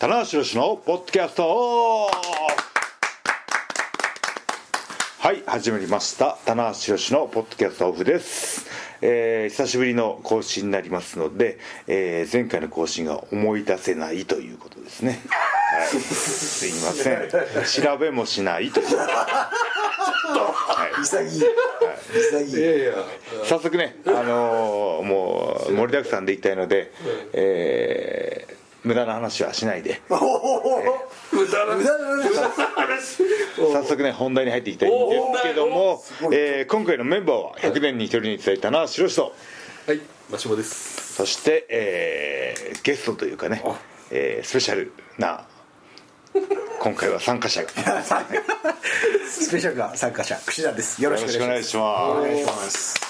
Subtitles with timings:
[0.00, 2.08] 棚橋宏のポッドキャスト。
[5.18, 6.38] はい始まりました。
[6.46, 8.66] 棚橋宏のポッドキャストオフです、
[9.02, 15.20] えー久しぶりの更新になりますので、えー前回の更新が思い出せないということですね。
[15.70, 15.86] はい。
[15.88, 17.28] すいません。
[17.84, 18.96] 調べもしないという。
[18.96, 19.50] は
[20.98, 21.02] い。
[21.02, 21.28] 潔い
[22.14, 22.94] 潔いいやいや。
[23.44, 26.90] 早速ね、あのーもう盛りだくさんでいきたいので、
[27.34, 30.00] えー無駄な話はしないで。
[30.08, 30.16] 無
[31.50, 31.76] 駄な
[32.76, 33.22] 話。
[33.56, 39.34] 早速ね本題に入っていきたいんですけども、えー今回のメンバーは100年に一人に伝えたな白石と。
[39.86, 41.14] はいマシモです。
[41.14, 43.62] そして、えーゲストというかね、
[44.10, 45.44] えースペシャルな
[46.78, 47.62] 今回は参加者
[49.28, 51.02] スペシャルな参加者串田です。
[51.02, 52.22] よろしろくお願いしま
[52.70, 53.09] す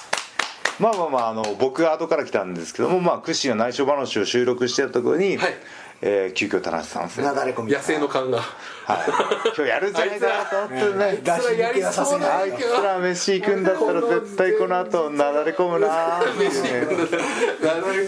[0.81, 5.55] まあまあまああの僕が後から来たんですけども、まあ、クッシーの内緒話を収録してたところに、はい。
[6.03, 7.27] えー急遽田中さんですね。
[7.27, 7.73] なだれ込み。
[7.73, 8.99] 野生の勘がはい、
[9.55, 11.21] 今日やるんじゃないかなと思ってね。
[11.23, 16.21] 出し抜けはさせないあいつら飯行くんだったら絶対この後なだれ込むな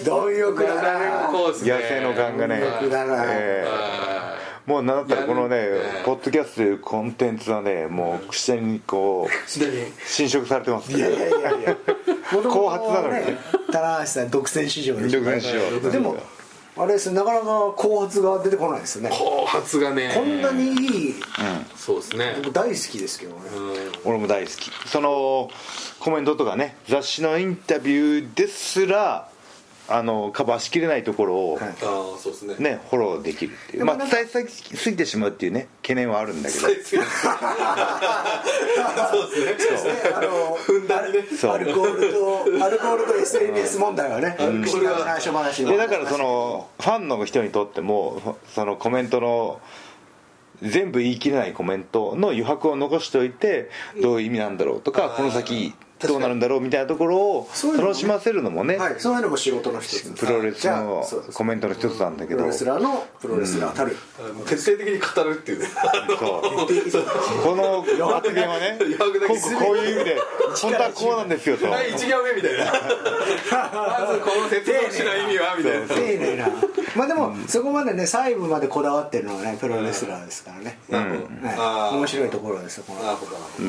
[0.05, 0.83] 貪欲だ
[1.23, 2.61] なこうですね野生の勘がね。
[2.61, 4.71] 貪欲だなえあー。
[4.71, 5.69] もうなんだったらこのね
[6.05, 9.31] ポッドキャストというコンテンツはねもう口にこう
[10.07, 11.77] 侵食されてますいやいやいやいや
[12.41, 13.39] 後発なのにね。
[13.71, 16.17] 棚橋さん独占市場で独占しようでも
[16.77, 19.11] あれですねなかなか後発が出てこないですよね。
[19.11, 20.13] 後発がね。
[20.15, 21.15] こんなにいい
[21.77, 22.35] そうですね。
[22.43, 23.41] 僕大好きですけどね。
[24.05, 24.71] 俺も大好き。
[24.87, 25.51] その
[26.01, 29.29] コメントとかね雑誌のインタビューですら
[29.95, 31.65] あのカバーしきれないところを、はい。
[31.65, 31.75] ああ
[32.19, 32.57] そうですね。
[32.59, 33.85] ね、フォローできるっていう。
[33.85, 36.61] まあ伝えすぎてしまうっていうね懸念はあるんだけど。
[36.63, 37.03] そうですね。
[40.15, 41.53] あのふんだんにねそう。
[41.53, 49.61] アルコールとアルコールと SNS 問題はねルコールは内緒話でだからそのファンの人にとってもそのコメントの
[50.63, 53.69] 全部言い切れないコメントの余白を残しておいて
[54.01, 55.75] どういう意味なんだろうとかこの先
[56.07, 58.77] どうなるんだろうみたいなところを楽しませるのもね。
[58.77, 58.95] はい。
[58.99, 60.11] そういうのも仕事の一つ。
[60.13, 61.05] プロレスの
[61.35, 62.39] コメントの一つなんだけど。
[62.39, 63.97] プロレスラーのプロレスラーたる。
[64.47, 65.67] 徹底的に語るっていうね。
[66.91, 67.03] そう。
[67.43, 67.83] この
[68.13, 68.85] 発言はねこ
[69.35, 70.19] うこういう意味で
[70.61, 71.67] 本当はこうなんですよと。
[71.67, 72.65] 第一行目みたいな。
[72.65, 75.87] まずこの説明しない意味はみたいな。
[75.89, 76.49] 丁寧な。
[76.97, 80.79] まあでもそこまでね細部までこだわってるのがねプロレスラーですからね。
[80.89, 83.03] 面白いところですよこの。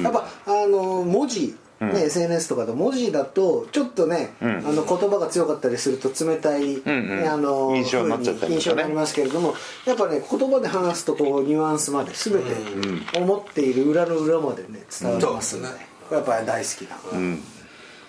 [0.01, 1.55] やっぱあの文字
[1.91, 7.21] ね、SNS とかで文字だとちょっとね、あの言葉が強かったりすると冷たい、んうん。
[7.21, 8.55] ねあの印象になっちゃったりね。
[8.57, 9.55] 印象になりますけれども
[9.85, 15.73] やっぱね言葉で話すとこうニュアンスまで全て思っている裏の裏までね伝わりますんで、ね。
[16.11, 16.97] やっぱり大好きな、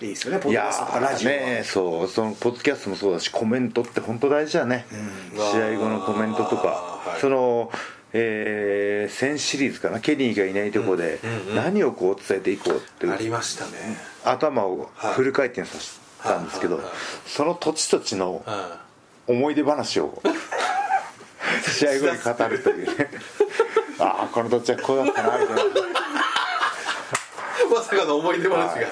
[0.01, 0.99] いいですよねポッいドキャストとか。
[0.99, 2.07] やラジオねそう。
[2.07, 4.85] そのポッドキャストもそうだしコメントって本当大事だね、
[5.33, 7.21] 試合後のコメントとか、はい。
[7.21, 7.71] その
[8.17, 11.19] えー、1000シリーズかなケニーがいないところで
[11.53, 13.97] 何をこう伝えていこうってありましたね。
[14.23, 16.79] 頭をフル回転させたんですけど、
[17.27, 18.79] その土地土地のは
[19.27, 20.21] 思い出話を
[21.67, 23.11] 試合後に語るというね。
[23.99, 25.61] ああこの土地はこうだったなみたいな。
[25.61, 25.65] い
[27.69, 28.87] まさかの思い出話が。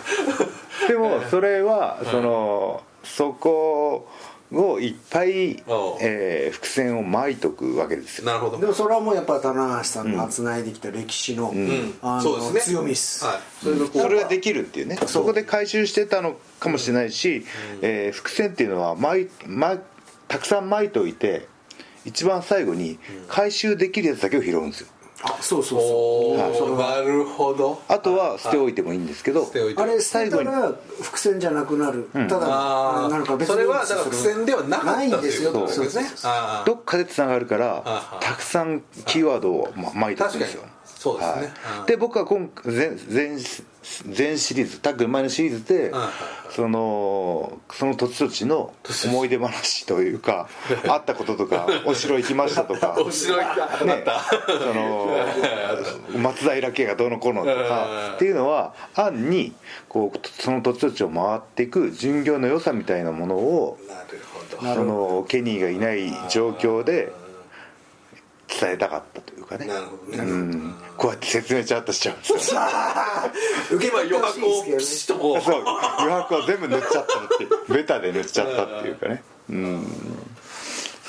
[0.90, 4.10] でもそれはそのそこを
[4.80, 5.64] いっぱい
[6.02, 8.26] えー伏線を巻いとくわけですよ。
[8.26, 8.58] なるほど。
[8.58, 11.54] でもそれはもうやっぱり棚橋さんがつないできた歴史の,、
[12.02, 12.76] あのそうですね。
[12.76, 13.40] 強みっす、はい。
[13.64, 14.98] それがこうそれができるっていうね。
[15.08, 17.46] そこで回収してたのかもしれないし、
[17.82, 19.80] えー伏線っていうのは巻い巻い
[20.28, 21.48] たくさん巻いておいて
[22.06, 24.88] 一番最後に回収できるやつだけを拾うんですよ
[25.26, 27.82] あそうそうおそう、おなるほど。
[27.88, 36.10] あとは捨ておいてもいいんですけどあれ捨てたら伏線じゃなくなる、ただなのか別にそれはだから伏線ではなかったないんですよっていうですね。
[36.66, 40.64] どっかでつながるからあたくさんキーワードをま巻いておくんですよ
[41.04, 41.54] そうですね。
[41.64, 41.80] はい。
[41.82, 41.86] うん。
[41.86, 43.38] で僕は今全全
[44.10, 45.92] 全シリーズタッグ前のシリーズで
[46.50, 48.74] そのその土地土地の
[49.08, 50.48] 思い出話というか
[50.88, 54.22] あったこととかお城行きましたとかあ 面白いかあねった。
[54.22, 55.18] その
[56.16, 59.54] 松平家がどうのこうのとうんかっていうのは暗に
[59.90, 64.66] こうその土地土地を回っていく巡業の良さみたいなものをなるほど。
[64.66, 67.12] なるそのケニーがいない状況で
[68.48, 69.68] 伝えたかったというかね。
[69.68, 70.18] なるほどね。
[70.18, 70.76] うん。
[70.98, 72.62] こうやって説明ちゃんとしちゃうんですよ。
[73.72, 75.42] 受け今余白をピシッとこう。
[75.44, 75.64] そう。
[76.00, 77.74] 余白を全部塗っちゃったっていう。
[77.74, 79.24] ベタで塗っちゃったっていうかね。
[79.50, 79.88] うん。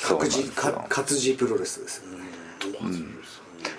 [0.02, 2.24] 各自か活字プロレスですよね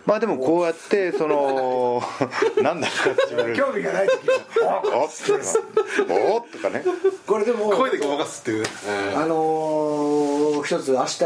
[0.06, 2.02] まあでもこうやってその
[2.62, 5.10] なんだかっていう興味がない時はおっ
[6.34, 6.84] おっとかね。
[7.26, 8.70] これでも声でごまかすっていうね。
[9.16, 11.24] あのー、一つ明日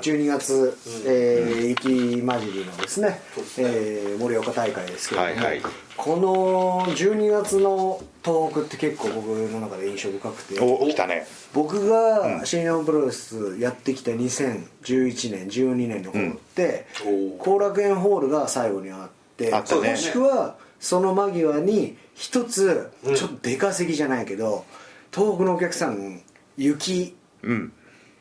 [0.00, 3.20] 12月、えー雪混じりのですね。
[3.58, 5.62] えー盛岡大会ですけれども、はいはい
[5.96, 10.60] この12月の東北って結構僕の中で印象深くて。
[10.60, 11.26] お来たね。
[11.52, 17.38] 僕が新日本プロレスやってきた2011年12年の頃ってうん。
[17.38, 19.90] 後楽園ホールが最後にあってあったね。
[19.90, 24.64] もしくはその間際に一つちょっと出稼ぎじゃないけど
[25.12, 26.22] 東北のお客さん
[26.56, 27.72] 雪うん。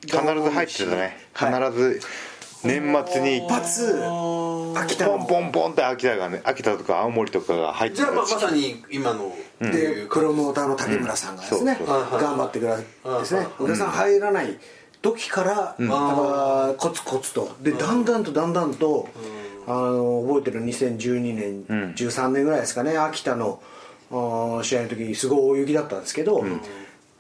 [0.02, 1.18] 必ず入ってたね。
[1.34, 1.72] はい。
[1.72, 2.02] 必ず
[2.64, 3.96] 年末に一発
[4.76, 5.18] 秋田の。
[5.20, 6.42] ポンポンポンって秋田がね。
[6.44, 11.78] 秋田とか青森とかが入ってじゃあまあたまさに今のっていでプロモーターの竹村さんがですね、うん。
[11.78, 14.58] そうそう頑張ってくれですねお客さん入らない
[15.02, 17.56] 時から、やっぱコツコツと。
[17.62, 19.08] でだんだんとだんだんと、
[19.66, 23.62] あの覚えてる2012年、13年ぐらいですかね秋田の
[24.64, 26.44] 試合の時すごい大雪だったんですけど、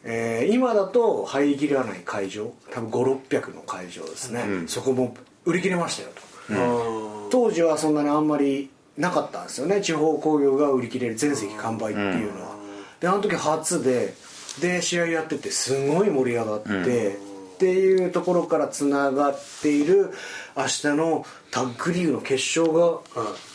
[0.03, 5.15] えー今だと入りきらない会場多分5600の会場ですね、そこも
[5.49, 7.29] 売り切れましたよと。
[7.29, 9.81] 当時はそんなにあんまりなかったんですよね。
[9.81, 12.55] 地方工業が売り切れる全席完売っていうのは、
[12.99, 14.13] であの時初で
[14.61, 20.11] で試合やっててすごい盛り上がって、っていうところからつながっている
[20.55, 22.99] 明日のタッグリーグの決勝が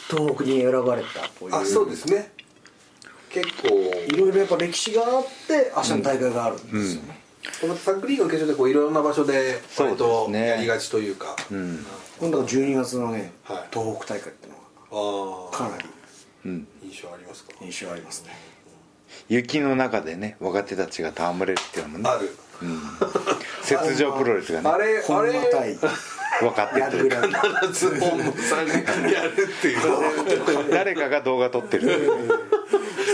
[0.08, 1.54] 東北に選ばれたという。
[1.54, 2.32] あそうですね。
[3.30, 3.68] 結構。
[3.68, 7.20] いろいろやっぱ歴史があって明日の大会があるんですよね、
[7.60, 10.46] このタッグリーグの決勝でこういろんな場所でそう割とですね。
[10.48, 11.36] やりがちというか。
[12.18, 13.64] 今度は12月のね、はい。
[13.72, 15.84] 東北大会っていうのああがかなり
[16.84, 17.52] 印象ありますか？
[17.60, 18.30] 印象ありますね。
[19.28, 22.30] 雪の中でね若手たちが戯れるっていうのもねある。
[23.68, 25.74] 雪上プロレスがねあれあれ対
[26.40, 27.10] 分かってヤってる。
[27.10, 28.72] 必ず本間さんが
[29.10, 30.70] やるっていう。
[30.70, 31.88] 誰かが動画撮ってる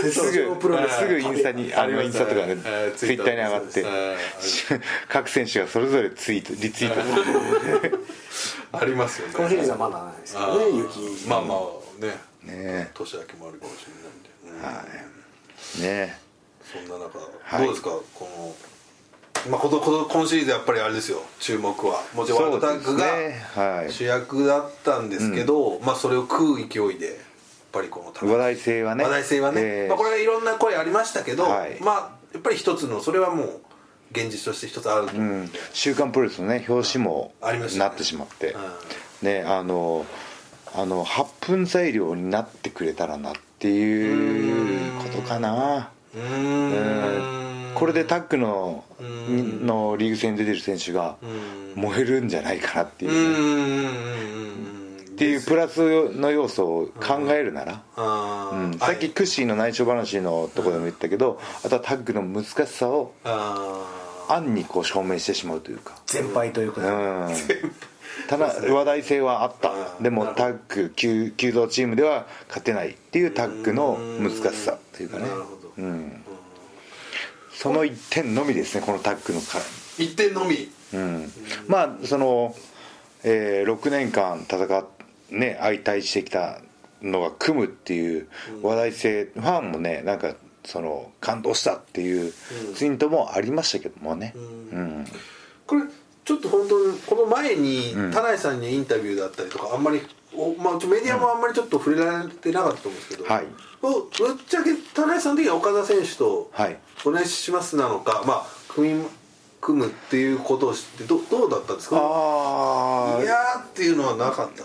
[0.09, 4.17] すぐすぐインスタにあのインスタとかねえーツイッターに上がってえ
[5.09, 8.05] 各選手がそれぞれツイートリツイートする。
[8.73, 9.33] ありますよね。
[9.35, 11.27] 今シーズンはまだないですけどね雪。
[11.27, 12.17] まあまあね。
[12.43, 12.91] ね。
[12.93, 15.19] 年明けもあるかもしれないんで、
[15.77, 16.19] うんね。
[16.71, 17.65] そんな中、はい。
[17.65, 18.55] どうですかこの
[19.49, 21.23] まあ、このこの今シリーズやっぱりあれですよ。
[21.39, 22.03] 注目は。
[22.13, 26.63] もちろんワールドタッグが主役だったんですけど、まあそれを食う勢
[26.93, 27.19] いで
[27.71, 29.03] ぱりこの話題性はね。
[29.03, 31.77] 話題性はね、えーまあ、これはいろんな声ありましたけど、はい。
[31.81, 33.61] まあやっぱり一つのそれはもう
[34.11, 37.33] 現実として一つあると、うん「週刊プロレス」のね表紙も
[37.77, 38.55] なってしまって。
[39.21, 39.27] うん。
[39.27, 40.05] ねあの
[40.73, 45.91] あの8分材料になってくれたらなっていうことかな。
[46.15, 47.75] うーん。
[47.75, 49.65] これでタッグのうん。
[49.65, 51.61] のリーグ戦に出てる選手がうん。
[51.81, 54.70] 燃えるんじゃないかなっていうう、ね、ん
[55.21, 58.79] っていうプラスの要素を考えるなら、うん。
[58.79, 63.85] さっきクッシーの内緒話のところでも言ったけど、あとはタッグの難しさをあ
[64.27, 66.87] 暗にこう証明してしまうというか、全敗ということ。
[66.87, 67.29] で、うん、
[68.27, 69.69] ただ話題性はあった。
[69.69, 70.03] うん。
[70.03, 75.25] でもタッグ急急増チームでは勝てないっていうタッグの難しさというかね。
[75.77, 76.23] うん、
[77.53, 79.59] その1点のみですねこのタッグのか、
[79.99, 80.71] 一点のみ。
[80.93, 81.31] うん、
[81.67, 82.55] まあその、
[83.23, 84.85] えー6年間戦っ
[85.31, 86.59] ね相対してきた
[87.01, 88.27] のが組むっていう
[88.61, 92.33] 話題性、ファンもねなんかその感動したっていう
[92.75, 95.05] ツイートもありましたけどもね、うん。
[95.65, 95.81] これ
[96.23, 98.11] ちょっと本当にこの前にん。
[98.11, 100.01] 田内さんにインタビューだったりとかあんまり
[100.35, 103.47] お、まあ、メディアもあんまりちょっと触れられてなかったと思うんですけど、はい。
[103.81, 104.09] おぶっ
[104.47, 106.77] ちゃけ田内さん的には岡田選手とはい。
[107.03, 109.05] お願いしますなのか、まあ組み
[109.59, 111.95] 組むっていうことを知ってどどうだったんですか？
[111.95, 111.99] い
[113.25, 114.63] やーっていうのはなかった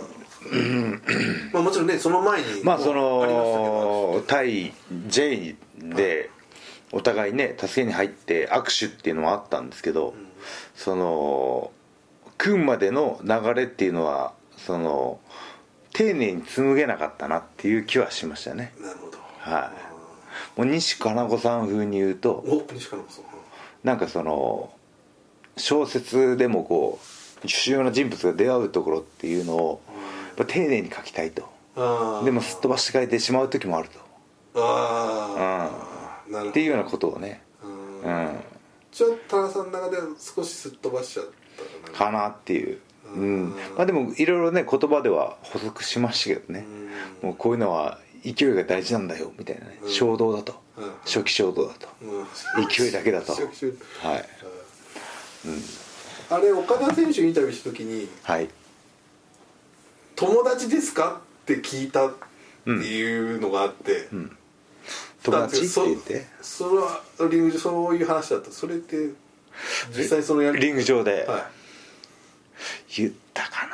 [1.53, 4.73] まあもちろんねその前にまあその対
[5.09, 6.31] J で
[6.93, 10.15] お互いね助けに入って握手っていうのもあったんですけど、
[10.75, 11.73] その
[12.39, 15.21] 組むまでの流れっていうのはその
[15.93, 18.73] 丁寧に紡げなかったなっていう気はしましたね。
[18.81, 19.19] なるほど。
[19.39, 20.59] はい。
[20.59, 23.25] もう西加奈子さん風に言うとお西川さん。
[23.83, 24.73] なんかその
[25.57, 26.99] 小説でもこ
[27.45, 29.81] う主要な人物が出会うところっていうのを
[30.37, 31.49] ぱ丁寧に書きたいと。
[32.25, 33.99] でもすっ飛ばして書いてしまう時もあると。
[34.55, 35.71] あ
[36.29, 36.51] あ、なるほど。
[36.51, 37.43] っていうようなことをね。
[37.63, 38.25] ううん。
[38.25, 38.37] ん
[38.93, 41.27] じゃあ田中さんの中では少しすっ飛ばしちゃっ
[41.93, 42.29] たかな。
[42.29, 42.79] っていう。
[43.15, 43.51] うん。
[43.77, 46.67] まあでもいろいろね言葉では補足しましたけどね。
[47.23, 49.79] もうこういうのは勢いが大事なんだよみたいなね。
[49.87, 50.55] 衝動だと。
[50.79, 50.91] うん。
[51.05, 51.89] 初期衝動だと。
[52.03, 52.67] うん。
[52.69, 53.33] 勢いだけだと。
[53.33, 53.41] はい。
[56.29, 58.49] あれ岡田選手にインタビューした時にはい
[60.17, 62.13] 「友達ですか?」って聞いたっ
[62.65, 64.09] ていうのがあって、
[65.23, 66.27] 友達って言って？
[66.43, 68.51] そそれはリング上そういう話だった。
[68.51, 69.11] それって
[69.97, 71.25] 実際そのやりリング上で。
[71.29, 72.97] はい。
[72.97, 73.67] 言ったか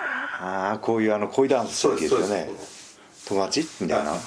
[0.73, 0.79] な？
[0.81, 2.51] こういうあの恋ダンスした時ですよね。
[3.27, 3.67] 友達？
[3.81, 4.11] みたいな。
[4.11, 4.21] はい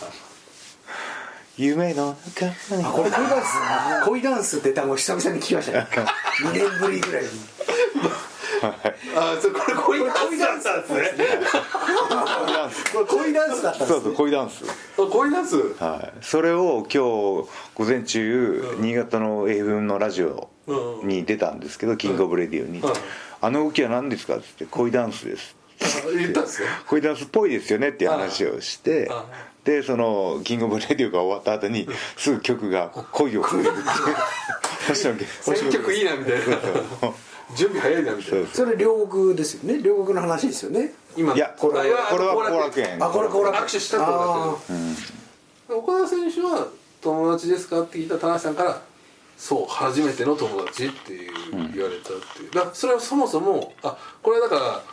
[1.58, 2.84] 夢の中に。
[2.84, 3.44] あこれ恋ダン
[4.04, 4.06] ス？
[4.10, 5.88] 恋ダンスって単語久々に聞きましたね。
[6.44, 7.30] 2年ぶりぐらいに
[8.62, 11.26] あそれこれ恋ダンスだったんですね。
[12.46, 14.64] 恋ダンスこれ恋ダンスだったんそうそうですね恋ダンス。
[14.98, 15.58] あ恋ダンス。
[15.84, 16.24] はい。
[16.26, 17.50] それを今日午
[17.86, 20.50] 前中新潟の FM のラジオ
[21.04, 22.80] に出たんですけどキングオブレディオに。
[22.80, 22.94] うん
[23.42, 25.56] 「あの動きは何ですか?」っつって「恋ダンスです」
[26.18, 29.12] 言ったんですよ恋ダンスっぽいですよねっていう話をして
[29.66, 33.72] でそのキングオブレディオが終わった後にすぐ曲が恋をくれるっ
[34.88, 35.18] て 選
[35.72, 36.44] 曲いいなみたいな
[37.56, 38.48] 準備早いなみたいな。
[38.48, 39.82] それ両国ですよね？
[39.82, 40.94] 両国の話ですよね？
[41.16, 41.34] 今。
[41.36, 43.04] いやこれはこれは後楽園。
[43.04, 43.64] あこれ後楽園。
[43.64, 44.78] 握手したってことだ
[45.68, 46.68] けど岡田選手は
[47.02, 47.82] 友達ですか？
[47.82, 48.82] って聞いた田中さんから
[49.38, 52.52] そう初めての友達っていう言われたっていう。
[52.52, 54.84] だそれはそもそもあこれはだから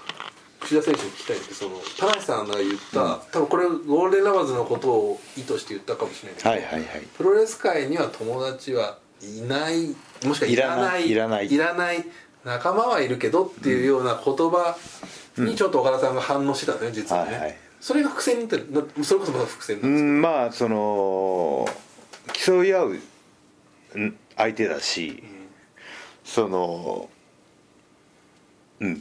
[0.60, 7.02] 櫛田選手に聞きたいってその田中さんが言った、多分これゴールデンラバーズのことを意図して言ったかもしれないけど、はいはいはい。
[7.16, 9.88] プロレス界には友達はいない
[10.24, 11.10] もしくはいらない。
[11.10, 11.52] いらない。
[11.52, 12.04] いらない
[12.44, 14.76] 仲間はいるけどっていうような言葉
[15.38, 17.56] にちょっと岡田さんが反応してたんだよね実はね、はいはい。
[17.80, 21.66] それが伏線になってそれこそまだ伏線うなんですんまあその
[22.32, 22.94] 競い合う
[23.96, 25.22] ん相手だし
[26.24, 27.08] その
[28.80, 28.94] うん。
[28.94, 28.98] っ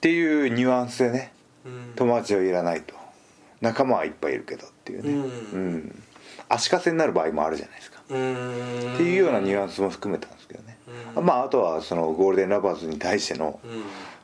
[0.00, 1.32] ていうニュアンスでね
[1.64, 1.92] うん。
[1.94, 2.94] 友達はいらないと。
[3.60, 5.12] 仲間はいっぱいいるけどっていうね。
[5.12, 5.22] うん。
[5.22, 6.02] うん。
[6.48, 8.00] 足かせになる場合もあるじゃないですか。
[8.00, 10.41] っていうようなニュアンスも含めたんです
[11.12, 13.60] けどねまああとはそのゴールデンラバーズに対しての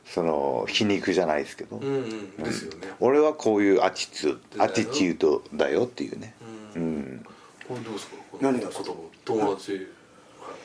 [0.05, 1.77] その皮肉じゃないですけど。
[1.77, 1.93] うん、うん。
[2.37, 2.87] うん、ですよね。
[2.99, 6.33] 俺はこういうアティチュードアティチュードだよっていうね。
[6.75, 7.25] うん。
[7.67, 8.15] これどうですか？
[8.41, 8.69] 何が？
[9.23, 9.87] 友達。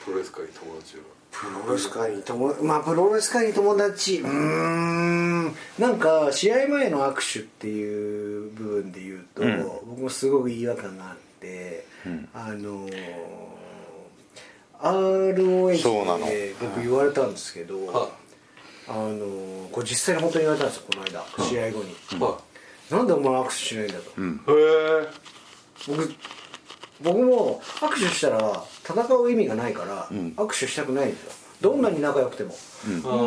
[0.04, 1.02] プロレス界に友達は。
[1.30, 4.20] プロレス界に友まあプロレス界に友達。
[4.20, 5.54] うーん。
[5.78, 9.62] なんか試合前の握手っていう部分で言うと、うん。
[9.86, 11.84] 僕もすごく違和感があって、
[12.32, 13.53] あのー
[14.84, 15.82] ROH
[16.28, 18.08] で僕言われたんですけど、は
[18.88, 21.94] あのーこれ実際に本当に言われたんですよこの間、試合後に、
[22.90, 24.62] なんでお前握手しないんだと、いへ
[25.02, 25.08] え。
[25.88, 26.14] 僕
[27.02, 31.32] 僕も握手したら戦う意味がないから、握手したくないんですよ。
[31.60, 32.54] どんなに仲良くても。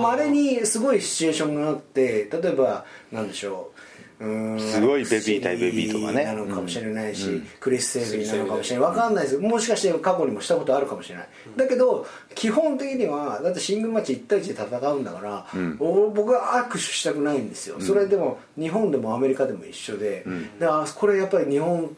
[0.01, 3.79] まれ、にすごいシチュエーションがあって例えばなんでしょう
[4.19, 6.25] すごいベビー対ベビーとかね。
[6.25, 8.89] なのかもしれないし、クリス・セービーなのかもしれない。
[8.89, 9.37] 分かんないです。
[9.37, 15.45] もしかして過去にもしたことあるかもしれない、だけど基本的にはだってシングルマッチ1対1で戦うんだから、
[15.79, 20.25] お僕は握手したくないんですよ、それでも日本でもアメリカでも一緒で、
[20.59, 21.95] だからこれやっぱり日本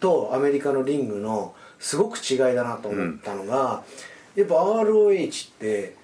[0.00, 3.82] とアメリカのリングのすごく違いだなと思ったのが、
[4.34, 5.94] やっぱ ROH って、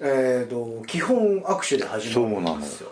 [0.00, 2.90] えー、と基本握手で始まるんですよ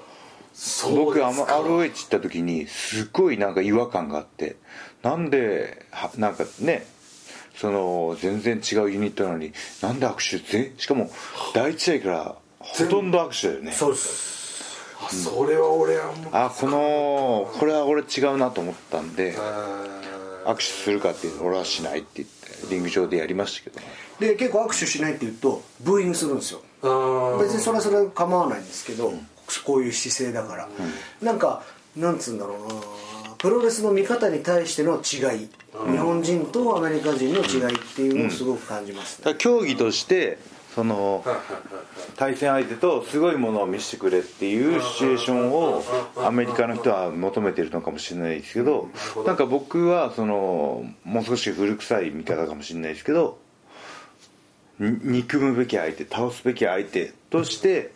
[0.95, 4.57] 僕あのですか ROH 行った時にすっごいなんか違和感があって。
[5.03, 6.87] なんではなんかね
[7.57, 9.53] その全然違うユニットなのに
[9.83, 11.11] なんで握手ぜしかも
[11.55, 13.73] 第一試合からほとんど握手だよね。
[13.73, 14.31] そうです。
[15.03, 19.87] あそれは俺はもうあこのこれは俺違うなと思ったんであ
[20.45, 23.81] 握手するかって俺はしないって言ってリング上でやりましたけど。
[24.19, 26.61] で結構握手しないって言うとブーイングするんですよ。
[27.41, 29.15] 別にそれはそれは構わないんですけど、
[29.59, 30.69] こういう姿勢だから、
[31.21, 31.63] なんか
[31.97, 32.75] なんつうんだろうな。
[33.39, 35.49] プロレスの見方に対しての違い、
[35.91, 40.39] 日本人とアメリカ人の違いっていうのをすごく感じますね、競技として
[40.75, 41.25] その
[42.17, 45.83] 対戦相手とすごいものを見せてくれっていうシチュエーションを
[46.17, 48.89] アメリカの人は求めてるのかもしれないですけど
[49.27, 53.39] なんか僕はそのもう少し古臭い見方かもしれないですけど
[54.79, 57.91] に憎むべき相手倒すべき相手として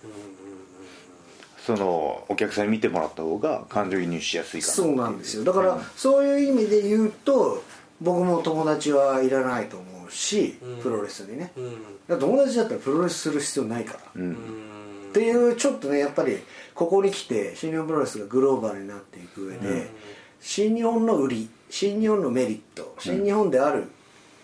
[1.65, 5.45] そのお客さんに見てもらった方が感情移入しやすいかなそうなんですよ。
[5.45, 7.63] だから、そういう意味で言うと
[8.03, 11.53] 僕も友達はいらないと思うし、プロレスにね、
[12.09, 12.19] うん。
[12.19, 14.03] 友達だったらプロレスする必要ないから、っ
[15.13, 16.39] ていうちょっとねやっぱり
[16.75, 19.91] ここに来て新日本プロレスがグローバルになっていく上で、
[20.41, 23.85] 新日本の売り新日本のメリット新日本である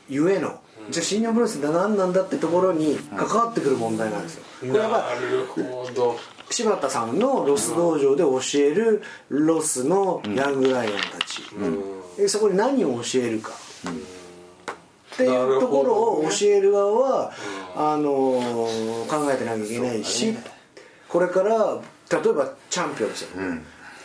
[0.09, 0.61] ゆえの、
[0.91, 6.17] じゃあ新日本プロレスって何なんだってところに関わってくる問題なんですよ、これはやっぱなるほど
[6.51, 11.43] 柴田さんのロス道場で教えるロスのヤングライオンたち、
[12.17, 13.53] でそこに何を教えるか、
[15.15, 17.33] っていうところを教える側は、
[17.77, 20.37] あのー考えてなきゃいけないし、
[21.09, 21.81] これから
[22.11, 23.29] 例えばチャンピオンですよ、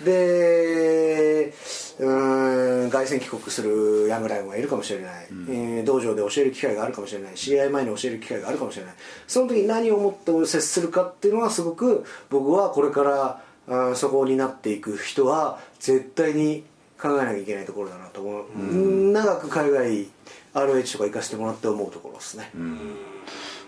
[0.04, 1.54] で
[2.00, 7.38] うー凱旋帰国するヤングライオンがいるかもしれない、えー道場で教える機会があるかもしれない。
[7.38, 8.96] 試合前に教える機会があるかもしれない。
[9.28, 16.64] その時に何をもって接するかっていうのはすごく僕はこれからあーそこになっていく人は絶対に
[17.02, 20.08] 考えなきゃいけないところだなと思う、長く海外
[20.54, 22.52] RH とか行かせてもらって思うところですね、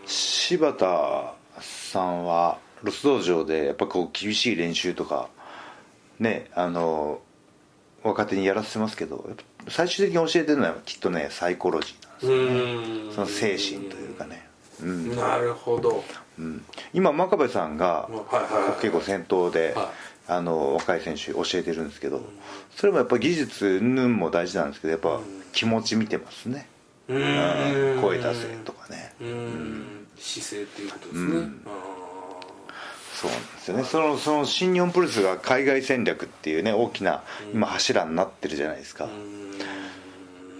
[0.06, 5.28] 柴田さんはロス道場でやっぱこう厳しい練習とか
[6.20, 7.20] ねあの
[8.04, 9.30] 若手にやらせてますけど
[9.70, 13.14] 最終的に教えてるのはきっとねサイコロジーなんですうん。
[13.14, 14.48] その精神というかね、
[14.82, 15.16] うん。
[15.16, 16.04] なるほど。
[16.40, 16.64] うん、
[16.94, 18.08] 今真壁さんが
[18.82, 19.88] 結構先頭で、はい。
[20.30, 22.22] あの若い選手教えてるんですけど、
[22.76, 25.22] それもやっぱ技術云々も大事なんですけどやっぱ
[25.54, 26.68] 気持ち見てますね、
[27.08, 28.00] ううん。
[28.00, 28.02] ん。
[28.02, 30.08] 声出せとかね、うん。
[30.18, 31.62] 姿勢っていうことですね、うん
[33.20, 33.84] そうなんですよね。
[33.84, 39.10] そのその新日本プロレスが海外戦略っていうね大きな今柱になってるじゃないですか、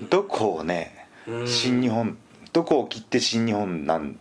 [0.10, 1.48] どこをねうん。
[1.48, 2.18] 新日本
[2.54, 4.18] どこを切って新日本なん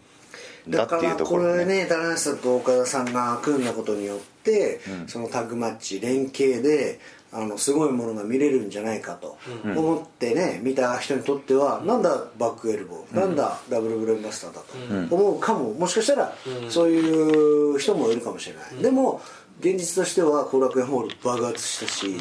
[0.69, 7.01] だだっていうからこところれね棚橋さんと岡田さんが組んだことによって、そのタッグマッチ連携で
[7.39, 15.75] あのすごいものが見れるんじゃないかと思ってね見た人にとっては、なんだバックエルボー、なんだダブルブレーンバスターだと思うかも。
[15.75, 16.33] もしかしたら
[16.71, 19.21] そういう人もいるかもしれない、でも
[19.61, 22.17] 現実としては後楽園ホール爆発したし、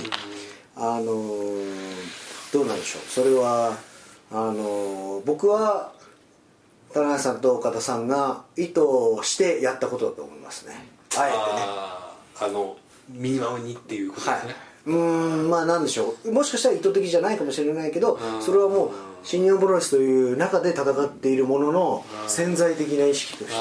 [0.75, 3.01] あのーどうなんでしょう。
[3.09, 3.77] それは
[4.31, 5.93] あのー僕は
[6.93, 8.81] 田中さんと岡田さんが意図
[9.23, 10.87] してやったことだと思いますね。
[11.17, 11.41] あえてね。
[12.41, 12.77] あの
[13.09, 16.31] ミニマムにっていうことはいですね、うーんまあなんでしょう。
[16.31, 18.91] もしかしたら意図的じゃないかもしれないけどそれはもう
[19.23, 23.55] 新日本プロレスという中で戦っているものの潜在的な意識として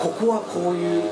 [0.00, 1.02] ここはこういう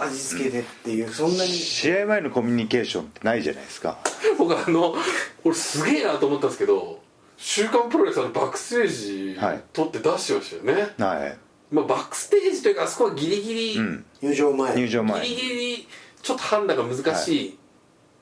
[0.00, 1.50] 味付けでっていうそんなに。
[1.50, 3.98] 試合前のコミュニケーションってないじゃないですか。
[4.36, 4.94] 僕あの
[5.44, 7.00] 俺すげえなと思ったんですけど
[7.36, 9.62] 「週刊プロレス」のバックステージはい。
[9.72, 11.38] 撮って出してましたよね、はい。
[11.70, 14.04] まあ、バックステージというかあそこはギリギリ、うん。
[14.22, 14.74] 入場前。
[14.74, 15.22] 入場前。
[15.22, 15.88] ギリギリ
[16.22, 17.58] ちょっと判断が難しい、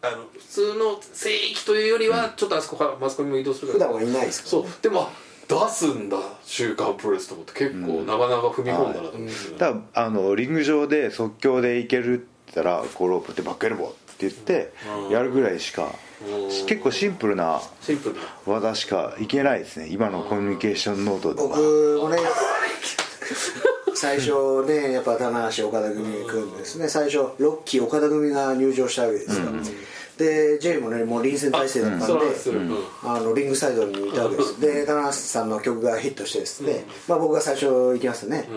[0.09, 3.87] あの普通の聖域というよりはちょっとあそこからマスコミも移動するから。
[3.89, 4.45] 普段はいないですか？
[4.45, 4.83] らそう。
[4.83, 5.11] でもあ
[5.49, 14.73] 出すんだ「週刊プロレス」と思って結構なかなか踏み込んだなと思うんですよね、ただあのリング上で即興でいけるって言ったらこうロープってバックエルボーって言って
[15.11, 15.93] やるぐらいしか
[16.27, 16.49] うん。
[16.49, 18.23] 結構シンプルなシンプルな。
[18.45, 19.87] 技しかいけないですね。
[19.89, 21.61] 今のコミュニケーションノートでは僕
[22.03, 22.19] もね
[23.95, 29.47] 最初ねやっぱ棚橋岡田組組んでですね最初ロッキー岡田組が入場したわけですよ、
[30.17, 32.25] で J もねもう臨戦態勢だったんで、
[33.05, 34.61] あのリングサイドにいたわけです。
[34.61, 38.49] で棚橋さんの曲がヒットしてですね、まあ、僕が最初行きますよね、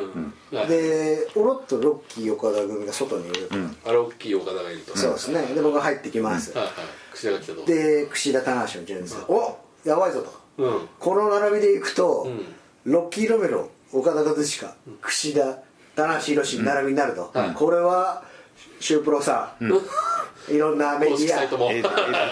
[0.52, 3.50] でおろっとロッキー岡田組が外にいる、
[3.86, 5.42] あれ大きい岡田がいると、そうですね。
[5.54, 6.54] で僕が入ってきます、
[7.66, 10.88] で櫛田棚橋の順です、おやばいぞと、うん。
[10.98, 12.28] この並びでいくと、
[12.86, 15.60] ロッキー・ロメロ岡田和親櫛田
[15.96, 18.24] 棚橋宏並びになると、これは
[18.80, 19.70] シュープロさん、
[20.52, 21.44] いろんなメディア。
[21.44, 21.48] 絵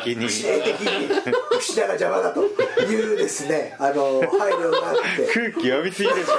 [0.04, 0.28] 的に。
[0.28, 1.10] 櫛田的に。
[1.52, 2.44] 櫛田が邪魔だと
[2.84, 3.76] いうですね。
[3.80, 5.28] あの配慮があって。
[5.34, 6.34] 空気読みすぎでしょ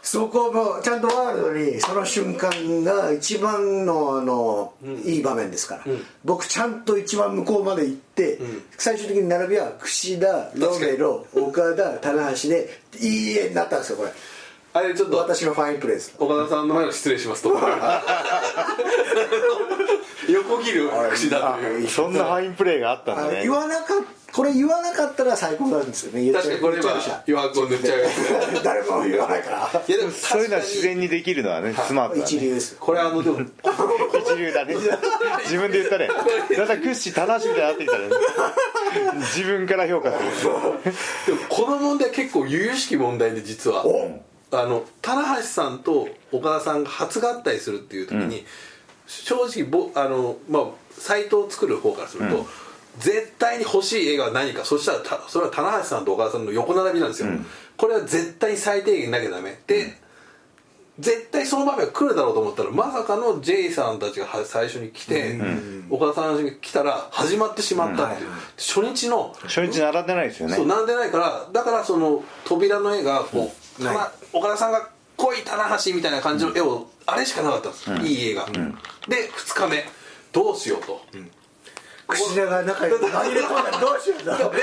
[0.00, 4.72] そこもちゃんとワールドにその瞬間が一番のあの、
[5.04, 5.84] いい場面ですから、
[6.24, 8.38] 僕ちゃんと一番向こうまで行って、
[8.78, 14.10] 最終的に並びは櫛田ロメロ岡田棚橋でいい絵になったんですよこれ
[14.78, 15.16] あれちょっと。
[15.16, 16.14] 私のファインプレーです。
[16.18, 17.50] 岡田さんの前の失礼しますと。
[20.28, 21.88] 横切る櫛田という。
[21.88, 23.40] そんなファインプレーがあったんあだね。
[23.42, 24.18] 言わなかった。
[24.30, 26.30] これ言わなかったら最高なんですよね。
[26.30, 26.90] 確かにこれ今
[27.26, 28.00] 余白を塗っちゃう。
[28.62, 29.82] 誰も言わないから。
[29.88, 32.76] いやでもそういうのは自然にできるのはねスマート一流です。
[32.78, 33.40] これあのでも。
[33.40, 34.74] 一流だね。
[35.44, 36.08] 自分で言ったね。
[36.56, 38.04] だんだんクッシー楽しみたいになってきたね。
[39.34, 40.50] 自分から評価する。
[41.26, 43.84] でもこの問題結構由々しき問題で実は
[44.50, 48.44] あの棚橋さんと岡田さんが初合体するっていう時に、
[49.06, 52.46] 正直ぼあの、まあ、サイトを作る方からすると、
[52.98, 54.64] 絶対に欲しい絵が何か。
[54.64, 57.30] そしたらたそれは棚橋さんと岡田さんの横並びなんですよ、
[57.76, 59.58] これは絶対に最低限なきゃダメ。
[59.66, 59.98] で、
[60.98, 65.38] 絶対その場面が来るだろうと思ったらまさかの J さんたちがは最初に来て、
[65.90, 70.56] 岡田さんが来たら始まってしまったっていう、初日の初日並んでないですよね。
[70.56, 78.46] そうなんでないからだからその扉の絵がこう、たな岡田さんが「濃い棚橋」みたいな感じの絵を、あれしかなかったんです、いい絵が、
[79.08, 79.88] で2日目。
[80.30, 81.00] どうしようと、
[82.06, 83.70] 櫛田が中に紛れ込んだ？
[83.70, 84.62] らどうしようとで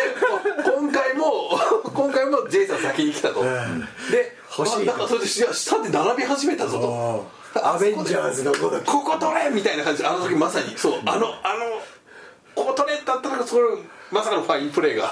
[0.63, 1.59] 今回も
[1.91, 4.83] 今回も J さん先に来たと、で欲しい。
[4.83, 7.45] あなんかそれで下で並び始めたぞと。
[7.67, 8.79] アベンジャーズのごと。
[8.79, 10.03] くここ取れみたいな感じ。
[10.03, 10.77] であの時まさに。
[10.77, 11.01] そう。
[11.05, 11.81] あのあの
[13.37, 15.09] ここ取れただったらそれまさかのファインプレーが。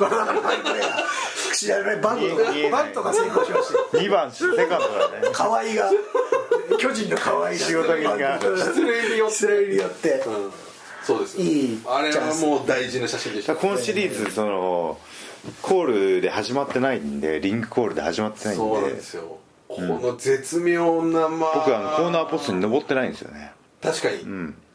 [1.52, 1.98] 口じゃない。
[2.00, 5.92] バントバントが成功しました2番セカンドだね河合が
[6.80, 10.10] 巨人の河合が仕事人が失礼によって失礼によって。
[10.26, 10.52] うん。
[11.04, 13.56] そうですいいあれはもう大事な写真でした。
[13.56, 14.98] 今シリーズその
[15.62, 19.38] コールで始まってないんでリングコールで始まってないんそうなんでですよ。
[19.68, 21.52] この絶妙なまあ。
[21.56, 23.52] 僕はあのコーナーポストに登ってないんですよね。
[23.82, 24.24] 確かに、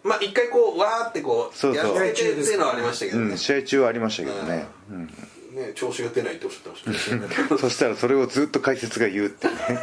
[0.08, 5.06] まあ一回こうわーってこうやっててっていうのはありましたけどね,、うん試合中はありましたけどね、うん。
[5.06, 7.22] ね調子が出ないっておっしゃってましたね。
[7.60, 9.80] そしたらそれをずっと解説が言うっていうね。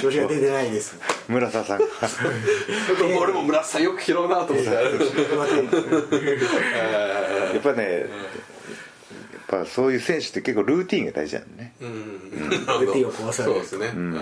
[0.00, 0.96] 調子が出てないです。
[1.28, 1.84] 村田さんが。
[3.20, 4.80] 俺も村瀬さんよく拾うなと思ってや
[7.58, 8.06] っぱねや
[9.60, 11.74] っぱそういう選手って結構ルーティンが大事なんでね。
[11.80, 12.30] うん。
[12.30, 14.18] ルーティンを壊されるそうですね、うん。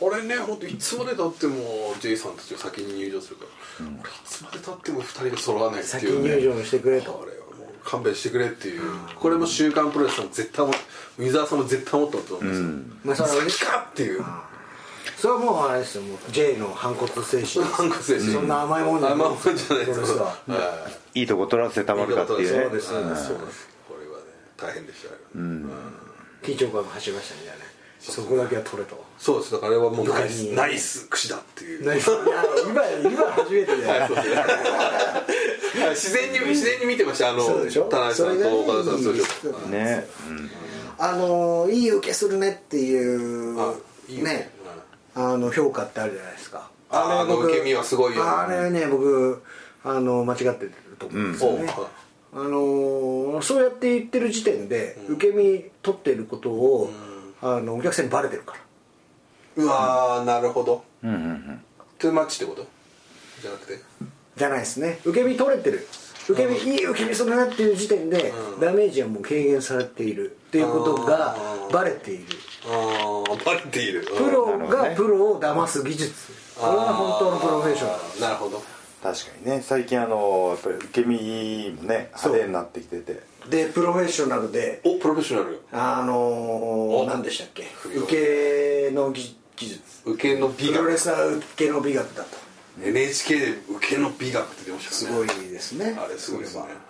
[0.00, 3.44] 俺ね本当いつまでたっても J さんたちが先に入場するか。
[3.44, 3.50] ら、
[3.84, 7.12] 俺いつまでたっても2人が揃わないって先いう、ね、入場してくれと。
[7.12, 8.82] これはもう勘弁してくれっていう、
[9.16, 10.72] これも「週刊プロレス」さん絶対も
[11.16, 12.68] 水沢さんも絶対思ったと思うんですよ、
[13.04, 14.24] まあそれはね先かっていう。
[15.16, 16.02] それはもうあれですよ。
[16.02, 17.64] もう J の反骨精神。
[17.64, 18.32] 反骨精神。
[18.32, 19.18] そんな甘いもんじゃない。
[19.18, 21.22] 甘いもんじゃないですプロレスはい。
[21.22, 22.62] いとこ取らせてたまるかっていうね。
[22.62, 23.68] そうですそうですそうです。
[23.88, 24.24] これはね
[24.56, 25.14] 大変でしたよ、
[26.42, 29.04] 緊張感が走りましたねじゃあねそこだけは取れと。
[29.18, 29.52] そうです。
[29.52, 31.84] だからあれはもうナイスうんナイス櫛だっていう。
[31.84, 32.04] いや今
[33.10, 33.82] 今初めてで
[35.90, 39.18] 自然に自然に見てましたあの田中さんと岡田さんとそれ
[39.52, 40.06] がいいね、
[40.98, 43.56] あのいい受けするねっていう
[44.08, 44.50] ね。
[45.14, 46.70] あの評価ってあるじゃないですか。
[46.90, 48.22] あれ僕あの受け身はすごいよ。
[48.24, 49.42] あれね僕
[49.84, 51.68] あの間違ってると思うんですよね、
[52.32, 56.90] あのそうやって言ってる時点で、受け身取ってることを、
[57.40, 58.60] あのお客さんにバレてるから。
[59.64, 60.84] うわーなるほど。
[61.02, 61.60] うんうんうん。
[61.98, 62.66] トゥーマッチってこと？
[63.42, 63.80] じゃなくて？
[64.36, 65.00] じゃないですね。
[65.04, 65.86] 受け身取れてる。
[66.28, 71.36] 受け身いい受け身するなっていう時点で、ダメージはもう軽減されているっていうことが
[71.72, 72.24] バレている。
[72.66, 74.04] ああバレている。
[74.04, 74.94] プロがなるほどね。
[74.96, 76.32] プロを騙す技術。
[76.60, 78.20] これが本当のプロフェッショナルル。
[78.20, 78.62] なるほど。
[79.02, 79.62] 確かにね。
[79.62, 84.80] 最近あのやっぱり受け身もね派手になってきててでプロフェッショナルで。
[84.84, 87.66] おプロフェッショナルあの何でしたっけ？
[87.84, 89.82] 受けの技技術。
[90.04, 90.76] 受けの美学。
[90.78, 92.30] プロレスラー受けの美学だと。
[92.82, 94.96] NHK で受けの美学って出ましたね。
[94.96, 95.96] すごいですね。
[95.98, 96.62] あれすごいですね。
[96.62, 96.80] これは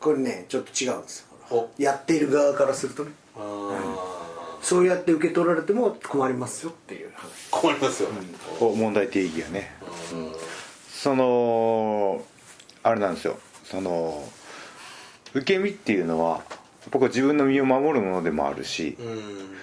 [0.00, 1.26] これねちょっと違うんですよ。
[1.50, 1.68] お。
[1.82, 3.10] やっている側からするとね。
[3.36, 4.24] あ
[4.62, 7.12] そうやって受け取られても困りますよっていう
[7.50, 8.08] 困りますよ
[8.58, 9.70] こう問題定義がね。
[10.90, 12.24] その
[12.82, 13.38] あれなんですよ。
[13.64, 14.28] その
[15.34, 16.42] 受け身っていうのは
[16.90, 19.56] 僕は自分の身を守るものでもあるしうん。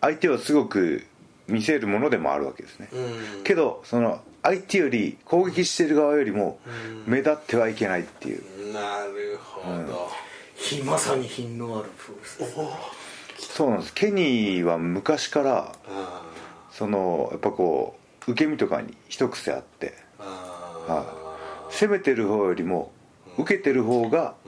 [0.00, 1.04] 相手をすごく
[1.48, 2.88] 見せるものでもあるわけですね。
[2.92, 3.44] うん。
[3.44, 6.60] けどその相手より攻撃してる側よりも
[7.06, 8.72] 目立ってはいけないっていう。
[8.72, 10.08] なるほど。
[10.54, 13.52] ひまさに品のあるプロレス。
[13.54, 13.94] そうなんです。
[13.94, 16.22] ケニーは昔からあ
[16.70, 21.74] そのやっぱこう受け身とかに一癖あってはい。
[21.74, 22.92] 攻めてる方よりも
[23.36, 24.47] 受けてる方がー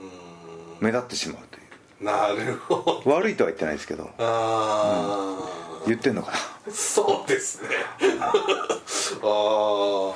[0.81, 1.61] 目立ってしまうとい
[2.05, 3.09] なるほど。
[3.09, 4.09] う悪いとは言ってないですけど。
[4.17, 5.37] あ
[5.77, 6.31] あ、言ってんのか
[6.67, 6.73] な。
[6.73, 7.69] そうですね。
[9.23, 10.13] あ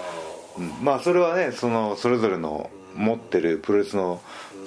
[0.57, 0.83] うん。
[0.83, 4.21] まあそれはねそのそれぞれの持ってるプロレスの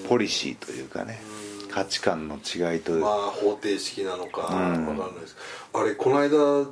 [0.08, 1.20] ポリシーというかね
[1.70, 2.92] 価値観の違いと。
[2.94, 5.36] あまあ方程式なのかわかんないです。
[5.74, 6.70] あれこの間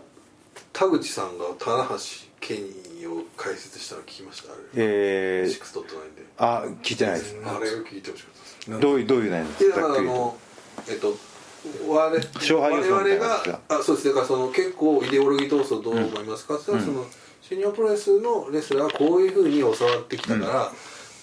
[0.72, 1.96] 田口さんが棚橋
[2.40, 4.52] ケニーを解説したの聞きました？
[4.52, 4.62] あれ。
[4.74, 5.50] えー。
[5.50, 6.22] シックスドットナインで。
[6.38, 7.34] あ聞いてないです。
[7.44, 10.36] あれを聞いてほしかったどういうどういう内容ですいやだからあの
[10.88, 11.14] えっと
[11.88, 14.08] 我々があそうです。
[14.08, 17.06] だからその結構イデオロギー闘争どう思いますかって言ったら、その
[17.42, 20.72] 新日本プロレスのレスラーはこういうふうに教わってきたから、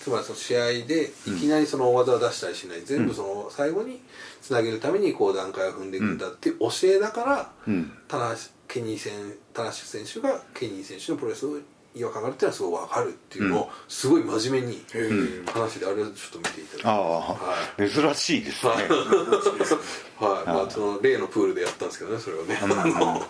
[0.02, 4.02] つまりその試合でいきなりその大技を出したりしない、全部その最後に
[4.42, 7.92] つなげるためにこう段階を踏んでいくんだっていう教えだから、うん。
[8.10, 9.14] 棚橋ケニー選
[9.54, 11.58] 棚橋選手がケニー選手のプロレスを
[11.96, 14.84] 違和感があるっていうのはすごい分かるっていうのをすごい真面目に
[15.46, 17.38] 話してあれをちょっと見ていただいて、あは
[17.78, 18.72] あ珍しいですね。
[18.72, 18.88] はい、
[20.48, 23.22] まあその例のプールでやったんですけどねそれをね、あのい。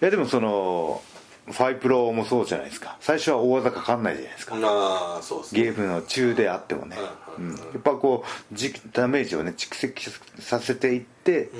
[0.00, 1.02] やでもその
[1.46, 2.96] ファイプロもそうじゃないですか。
[3.00, 4.56] 最初は大技かかんないじゃないですか。
[4.62, 5.62] ああそうですね。
[5.62, 6.96] ゲームの中であってもね、
[7.38, 10.04] うんうん、やっぱこうじダメージをね蓄積
[10.38, 11.56] させていって、う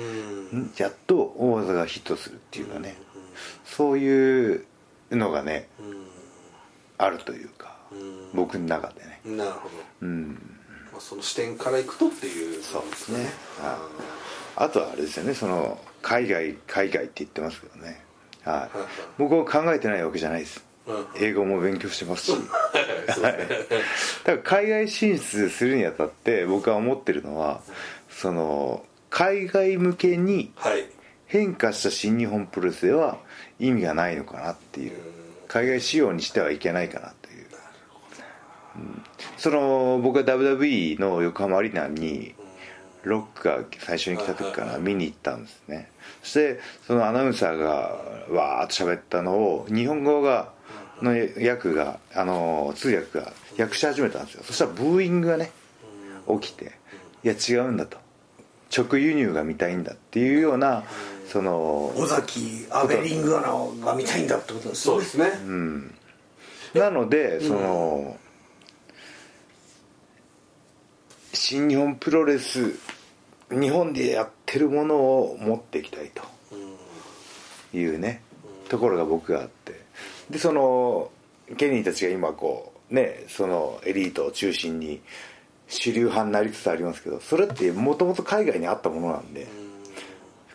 [0.55, 0.61] ん。
[0.63, 2.95] んやっと大技がヒットするっていうかね、
[3.65, 4.65] そういう
[5.11, 5.67] のがね
[6.97, 7.75] あるというか、
[8.33, 9.19] 僕の中でね。
[9.37, 10.57] なるほど、うん。
[10.91, 12.61] まあ、その視点からいくとっていう。
[12.61, 13.29] そうですね。
[13.59, 13.87] あ
[14.55, 15.33] あとはあれですよね。
[15.33, 18.03] その海外海外って言ってますけどね。
[18.43, 18.55] はい。
[18.55, 18.69] はい
[19.17, 20.63] 僕は考えてないわけじゃないです。
[21.19, 22.37] 英語も勉強してますし。
[23.21, 23.37] だか
[24.25, 27.61] ら海外進出するにあたって僕は思ってるのは
[28.09, 30.85] その海外向けにはい。
[31.31, 33.17] 変化した新日本プロレスでは
[33.61, 34.91] 意味がないのかなっていう。
[35.47, 37.45] 海外仕様にしてはいけないかなという、
[38.77, 39.03] うん。
[39.37, 42.35] その僕は WWE の横浜アリーナに
[43.03, 45.91] ロックが最初に来た時から見に行ったんですね。
[46.23, 47.67] そしてそのアナウンサーが
[48.29, 50.53] わーっと喋ったのを日本語が
[51.01, 54.43] の訳があの通訳が訳し始めたんですよ。
[54.45, 55.51] そしたらブーイングがね
[56.39, 56.71] 起きて
[57.25, 57.97] いや違うんだと。
[58.73, 60.85] 直輸入が見たいんだっていうような
[61.31, 65.05] その尾崎アベリングアナが見たいんだってことですよね。
[65.05, 65.39] そうです
[66.75, 68.17] ね、なのでその、
[71.33, 72.75] 新日本プロレス
[73.49, 76.21] 日本でやってるものを持っていきたいと。
[77.73, 78.21] いうね
[78.67, 79.79] ところが僕があって。
[80.29, 81.11] でその
[81.57, 85.01] ケニーたちが今こうねそのエリートを中心に
[85.67, 89.47] 主流派になりつつありますけどそれってもともと海外にあったものなんで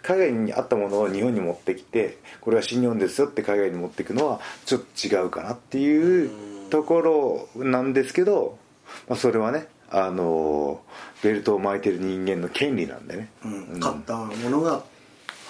[0.06, 6.30] 海外にあったものを日本に持ってきてこれは新日本ですよって海外に持っていくのはちょっと違うかなっていう
[6.70, 8.56] ところなんですけど、
[9.08, 10.80] まあ、それはねあの
[11.22, 13.80] ベルトを巻いてる人間の権利なんでね、うん。
[13.80, 14.84] 買ったものが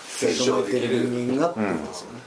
[0.09, 2.21] 生徒がいてる人間がってことですよね。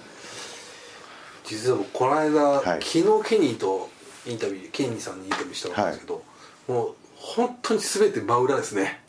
[1.46, 2.82] 実は僕この間、はい。
[2.82, 3.90] 昨日ケニーと
[4.28, 6.24] インタビューケニーさんにインタビューしたんですけど、
[6.68, 9.02] もう本当に全て真裏ですね。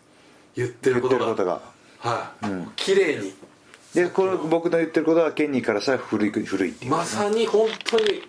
[0.57, 1.61] 言ってる言っことが
[2.01, 3.35] はい、綺麗に。
[3.95, 6.91] でこの僕の言ってることはケニーからしたら古い古いっていう。
[6.91, 8.23] まさに本当に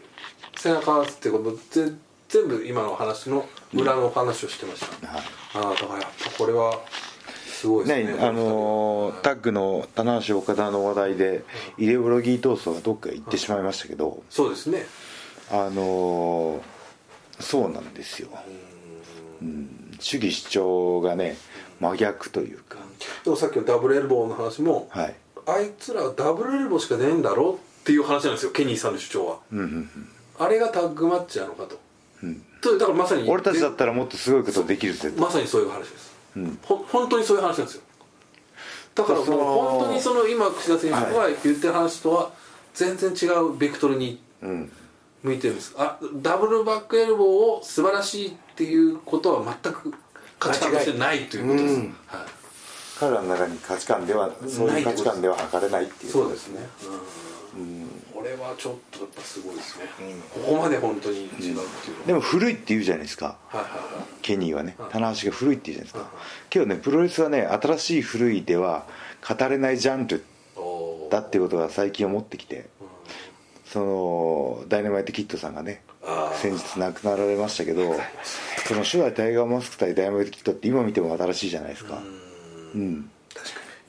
[0.58, 1.94] 背中合わせってことぜ
[2.30, 5.24] 全部今の話の裏の話をしてました、はい。
[5.56, 6.80] ああだからやっぱこれは
[7.46, 8.18] すごいですね。
[8.18, 11.44] ねあのータッグの棚橋岡田の話題で
[11.78, 14.86] イレブロギー闘争がどっか行ってしまいましたけど、そうですね。
[15.52, 16.62] あのー
[17.42, 18.30] そうなんですよ、
[19.42, 21.36] うん、主義主張がね
[21.80, 22.78] 真逆というか
[23.24, 25.16] でもさっきのダブルエルボーの話も、はい。
[25.48, 29.40] あいつらはダブルエルボーしかねえんだろっていう話なんですよケニーさんの主張は、
[30.40, 31.80] あれがタッグマッチなのかと、
[32.62, 35.22] とだからまさに俺たちだったらもっとすごいことできるぜと。
[35.22, 36.16] まさにそういう話です、
[36.64, 37.82] ほ本当にそういう話なんですよ。
[38.94, 42.32] だからもう本当にその今串田選手が言ってる話とは
[42.74, 44.22] 全然違うベクトルに
[45.24, 49.94] 向いてるんです、あダブルバックエルボーを素晴らしいっていうことは全く
[50.40, 52.41] 価値観としてないということです、はい
[53.02, 56.12] 彼らの中に価値観ではそういう価値観では測れないっていう。
[56.12, 56.60] そうですね。
[57.58, 59.86] うん、これはちょっとやっぱすごいですね、
[60.34, 61.60] ここまで本当に違うっていう
[62.06, 63.38] でも古いって言うじゃないですか。
[63.50, 63.82] はいはいはい。
[64.22, 64.76] ケニーはね。
[64.92, 66.20] 棚橋が古いって言うじゃないですか。
[66.52, 68.86] けどねプロレスはね新しい古いでは
[69.28, 70.24] 語れないジャンル
[71.10, 72.70] だっていうことが最近思ってきて。
[73.66, 75.82] そのダイナマイトキッドさんがね
[76.34, 77.96] 先日亡くなられましたけど
[78.68, 81.96] その初代タイガーマスク対ダイナマイトキッドって今見ても新しいじゃないですか。
[81.96, 82.21] うん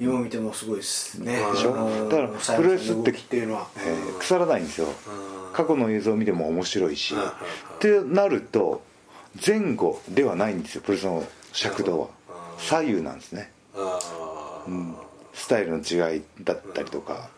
[0.00, 1.36] 今見てもすごいですね。
[1.36, 2.08] でしょ？
[2.08, 3.68] だからプロレスってっていうのは。
[3.76, 4.88] えー腐らないんですよ。
[5.52, 7.14] 過去の映像を見ても面白いし。
[7.14, 8.82] ってなると
[9.46, 12.08] 前後ではないんですよプロレスの尺度は。
[12.58, 13.52] 左右なんですね。
[13.74, 13.98] あ
[15.34, 17.28] スタイルの違いだったりとか。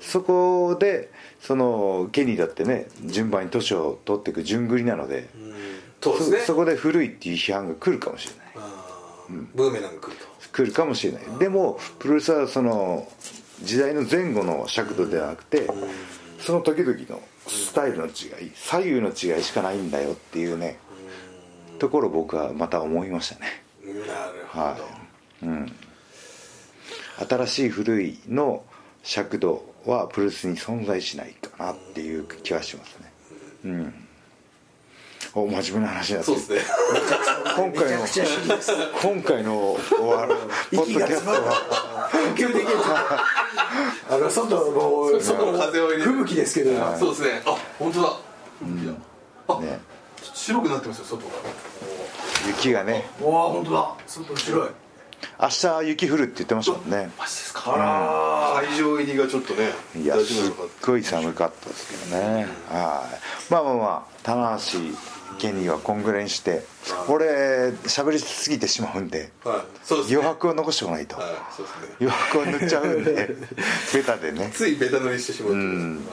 [0.00, 5.28] そこでそのケニーだってね順番に年を取っていく順繰りなので。
[6.44, 9.46] そこで古いっていう批判が来るかもしれない。
[9.56, 10.25] ブーメランが来ると
[10.56, 11.22] 来るかもしれない。
[11.38, 13.06] でもプロレスはその
[13.62, 15.68] 時代の前後の尺度ではなくて
[16.38, 18.12] その時々のスタイルの違い
[18.54, 20.78] 左右の違いしかないんだよっていうね
[21.78, 23.62] ところを僕はまた思いましたね。
[23.84, 24.78] なるほど、は
[25.42, 25.44] い。
[25.44, 25.72] うん。
[27.28, 28.64] 新しい古いの
[29.02, 33.12] 尺度はプロレスに存在しないかなっていう気はしますね。
[33.64, 34.05] うん
[35.36, 36.32] お真面目な話になって。
[36.32, 36.74] るそうですね。
[37.56, 38.72] 今回のめちゃくちゃシリアス
[39.02, 40.34] 今回の終わる
[40.74, 42.10] ポッ息ドキャストは。
[42.10, 42.68] 呼吸できる
[44.08, 46.96] あの外も外の風を入れる吹雪ですけど。
[46.96, 47.42] そうですね。
[47.44, 48.94] あ本当だ、いや
[49.48, 49.78] あ、ね。
[50.22, 51.32] 白くなってますよ外が。
[52.46, 53.06] 雪がね。
[53.20, 53.94] わあ本当だ。
[54.06, 54.68] 外白い。
[55.38, 57.10] 明日雪降るって言ってましたもんね。
[57.18, 57.74] マジですか。
[57.76, 59.70] あ会場入りがちょっとね
[60.00, 62.46] いやすっ大丈夫なのかごい寒かったですけどね。
[62.70, 63.06] は
[63.50, 63.52] い。
[63.52, 64.78] まあまあまあ棚橋
[65.38, 66.64] ケニーはこんぐらいにして
[67.08, 69.60] 俺喋りすぎてしまうんではい。
[69.84, 70.16] そうですね。
[70.16, 71.16] 余白を残しておかないと。
[71.16, 71.30] はい。
[71.32, 71.36] ね。
[72.00, 73.36] 余白を塗っちゃうんで
[73.94, 74.50] ベタでね。
[74.54, 75.54] ついベタ塗りしてしまうう。
[75.54, 76.08] うん。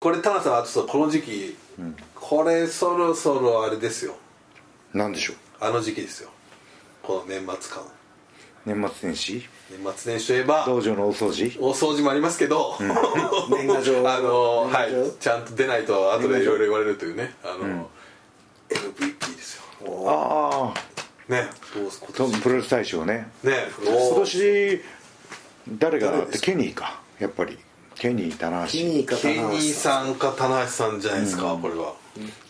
[0.00, 1.56] これタナさんあとこの時期、
[2.14, 4.14] これそろそろあれですよ。
[4.92, 5.36] なんでしょう？
[5.60, 6.28] あの時期ですよ。
[7.02, 7.84] この年末感
[8.66, 9.42] 年末年始？
[9.70, 11.56] 年末年始といえば道場の大掃除？
[11.60, 12.76] 大掃除もありますけど、
[13.50, 13.98] 年賀状？
[14.08, 14.90] あのはい。
[15.20, 17.34] ちゃんと出ないと後でいろいろ言われるというね。
[17.44, 17.90] あの、
[18.68, 19.62] MVP ですよ。
[20.08, 21.48] ああね。
[22.16, 23.30] どうプロレス大賞ね。
[23.42, 23.68] ね。
[23.82, 24.82] 今年
[25.78, 27.00] 誰がってケニーか。
[27.18, 27.58] やっぱり。
[27.96, 28.72] ケニー棚橋。
[28.72, 31.94] ケニーかケニー棚橋さんか棚橋さんじゃないですか、これは。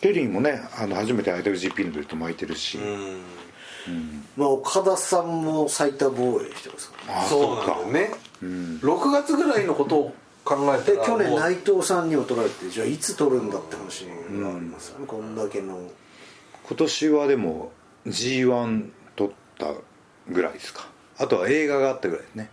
[0.00, 3.20] ケニーもねあの初めて IWGP のベルト巻いてるし、うん
[4.36, 8.08] まあ岡田さんも最多防衛してますからああそうなんだよ。
[8.08, 8.10] ね、
[8.42, 11.08] 6月ぐらいのことを考えたでら。
[11.08, 15.78] もう去年内藤さんにも取られてじゃあいつ取るんだって話がありますよね、こんだけの。
[16.66, 17.72] 今年はでも
[18.06, 19.72] G1 取った
[20.28, 20.86] ぐらいですか。
[21.18, 22.50] あとは映画があったぐらいですね。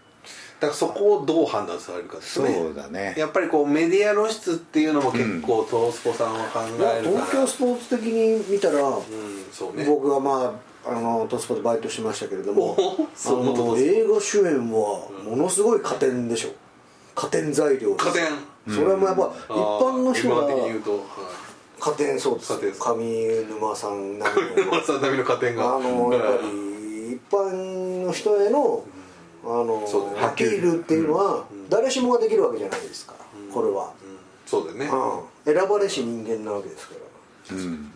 [0.60, 2.54] だからそこをどう判断されるかですね。
[2.54, 3.16] そうだね。
[3.18, 9.02] やっぱりこうメディア露出っていうのも結構トースポさんは考えるから、東京スポーツ的に見たら、うん
[9.52, 9.86] そうね。
[9.86, 16.50] 僕はまああのトスポでバイトしましたけれどもおあの映画主演はものすごい加点でしょ。
[17.14, 18.24] 加点材料加点
[18.74, 20.48] それはもうやっぱ一般の人が
[21.80, 22.80] 加点そうです。
[22.80, 24.72] 上沼さん並みの。
[24.72, 25.76] 山さん並みの加点が。
[25.76, 28.84] あのやっぱり一般の人への
[29.44, 30.28] あのそうだね。
[30.28, 33.20] アピールっていうのは誰しもができるわけじゃないですから
[33.54, 34.18] これは、うん。
[34.46, 34.86] そうだよね、
[35.46, 36.96] うん、選ばれし人間なわけですか
[37.50, 37.56] ら。
[37.58, 37.91] うん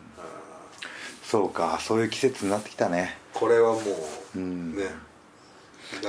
[1.36, 3.18] そうかそういう季節になってきたね。
[3.34, 3.82] これはも
[4.38, 4.74] う、ん。
[4.74, 4.84] ね。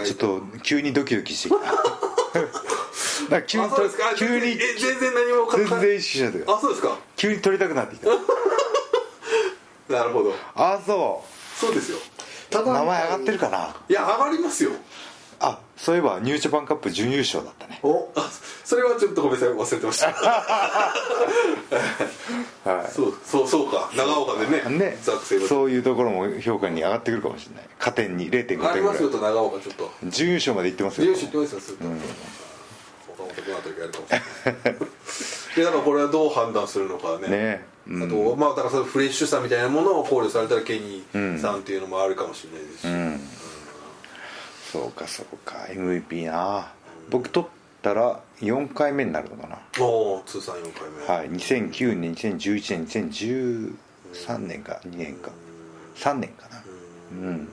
[0.04, 1.60] ちょっと急にドキドキしてきた。
[3.28, 3.66] なんか急に
[4.16, 6.32] 急にえ全然何も全然意識しない。
[6.32, 6.96] であそうですか？
[7.16, 8.06] 急に撮りたくなってきた。
[9.92, 10.32] なるほど。
[10.54, 11.24] あそ
[11.58, 11.98] そうですよ。
[12.50, 13.74] ただう名前上がってるかな。
[13.88, 14.70] いや上がりますよ
[15.40, 17.80] あそういえばニュージャパンカップ準優勝だったね。
[17.82, 18.30] おあ
[18.64, 20.08] それはちょっとごめんなさい忘れてました。
[22.64, 23.90] はそうそうそうか。
[23.94, 24.98] 長岡でねいね
[25.46, 27.64] そういうところも評価に上がってくるかもしれない。
[27.78, 28.72] 加点に0.5点ぐらい。
[28.72, 29.90] ありますよと長岡ちょっと。
[30.04, 31.94] 準優勝まで行ってますよ重視ってますよすると、岡
[33.22, 34.18] 本君あたりがやるかもしれ
[34.52, 34.76] ない。
[35.56, 37.28] でだからこれはどう判断するのかね。
[37.28, 37.64] ね。
[37.88, 38.02] うん。
[38.02, 43.15] あとまあだからそのフレッシュさみたいなものを考慮されたらケニーさんっていうのもあるかもしれないですし、うん
[44.76, 45.54] そうかそうか。
[45.70, 46.72] MVP な。
[47.10, 47.48] 僕取っ
[47.82, 49.58] たら4回目になるのかな。
[49.80, 51.06] おお通算4回目。
[51.06, 51.30] はい。
[51.30, 54.80] 2009年2011年2013年か。
[54.84, 55.30] 2年か。
[55.96, 56.62] 3年かな。
[57.12, 57.48] うん。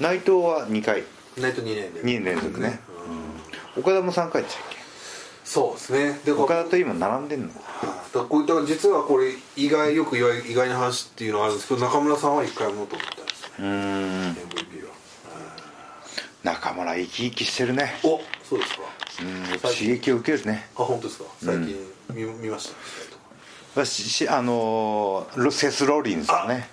[0.00, 1.04] 内藤は2回。
[1.36, 2.00] ナイト2年で。
[2.02, 2.80] 2年連続ね、
[3.76, 4.76] 岡田も3回でしたっけ？
[5.44, 6.20] そうですね。
[6.24, 7.48] でこ岡田と今並んでんの？
[7.48, 13.42] だこういった実はこれ意外よく意外意外な話っていうのはあるんですけど中村さんは1回も取ったんです。
[13.44, 14.89] ようーん MVP は
[16.42, 17.98] 中村生き生きしてるね。
[18.02, 18.80] おそうですか。
[19.22, 20.68] うんやっぱ刺激を受けるね。
[20.76, 21.24] あ本当ですか。
[21.44, 21.76] 最近
[22.14, 22.70] 見,、見ました。
[22.70, 23.10] 試合
[23.74, 26.68] とかししあのセス・ローリンズだね。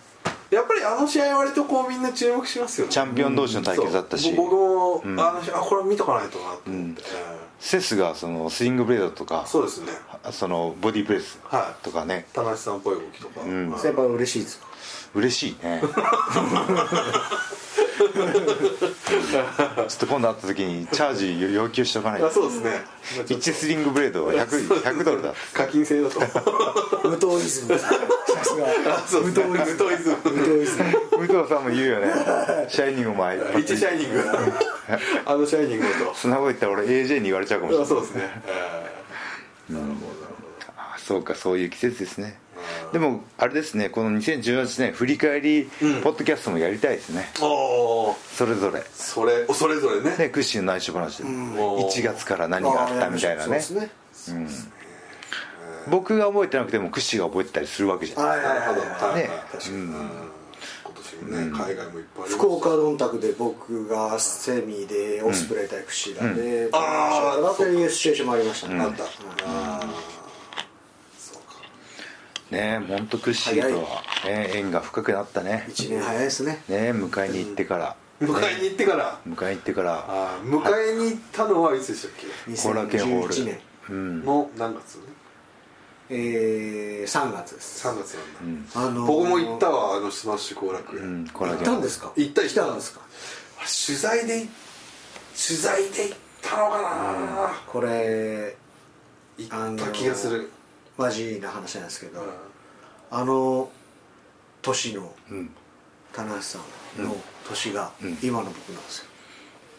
[0.49, 2.93] やっぱりあの試合割とこうみんな注目しますよね。
[2.93, 4.33] チャンピオン同士の対決だったし。
[4.33, 4.49] そう。
[4.49, 7.03] 僕も、あの試合あこれ見とかないとなと思って、
[7.59, 9.91] セスがそのスイングブレードとかそうですね。
[10.31, 11.83] そのボディープレスはい。
[11.83, 13.69] とかね、田中さんっぽい動きとか、ん。
[13.69, 13.85] はい。
[13.85, 14.66] やっぱ嬉しいですか？
[15.13, 15.81] 嬉しいね。
[17.97, 22.85] ちょっと今度会った時にチャージ要求しておかないあとそうですね。
[23.27, 25.33] 1スリングブレードは 100, 100ドルだ。
[25.53, 26.19] 課金制だと。
[27.07, 27.79] 無糖イズム。
[27.79, 27.87] さ
[28.43, 29.07] すが。
[29.07, 29.45] そうですね。
[29.45, 30.17] 無糖イズム。
[30.23, 31.27] 無糖イズム。
[31.27, 32.13] 武藤さんも言うよね。
[32.69, 34.23] シャイニングもあい一シャイニング。
[35.25, 36.13] あのシャイニングと。
[36.15, 37.85] そんなこと言ったら俺 AJ に言われちゃうかもしれない。
[37.85, 38.97] あそうですね、え
[40.77, 42.39] あそうかそういう季節ですね
[42.91, 45.65] でもあれですねこの2018年振り返り
[46.03, 48.83] ポッドキャストもやりたいですね、ー、おーそれぞれ。
[48.93, 50.15] それそれぞれね。
[50.15, 51.23] ねクッシーの内緒話で。
[51.23, 53.59] おー1月から何があったみたいなね。
[53.59, 54.77] そうですね
[55.89, 58.37] 僕が覚えてなくてもクッシーが覚えてたりするわけじゃんはい。
[58.39, 59.05] はいはいなるほど。
[59.07, 62.35] はいね確かに、今年もね、海外もいっぱいあります。
[62.35, 68.79] 福岡ドンタクで僕がセミでオスプレイ対クシーダであーだっていうシチュエーションもありましたね。
[68.79, 69.07] あった、あ
[69.45, 70.16] あ
[72.51, 75.65] ね本当クッシーとは、ね、縁が深くなったね。
[75.69, 76.63] 1年早いですね。
[76.67, 79.19] ね迎えに行ってから、迎えに行ってから。
[79.27, 80.39] 迎えに行ってから。
[80.43, 82.11] 迎えに行ったのはいつでしたっ
[82.47, 82.51] け？
[82.69, 84.25] 後楽園ホール2011年うん。
[84.25, 84.99] の何月？
[86.09, 87.85] えー、3月です。
[87.85, 91.61] 3月なんだ、あのー僕も行ったわあのスマッシュ後楽園、後楽園。
[91.61, 92.11] ったんですか？
[92.15, 92.71] 行った行った。
[92.71, 93.01] んですか？
[93.85, 94.49] 取材でい
[95.35, 98.55] 取材で行ったのかな、これ
[99.37, 100.49] 行った気がする、
[100.97, 102.27] マジな話なんですけど、うん。
[103.11, 103.69] あの
[104.61, 105.49] 年のうん。
[106.13, 106.59] 棚橋さ
[106.99, 107.15] んの
[107.47, 107.91] 年が
[108.23, 109.05] 今の僕なんですよ、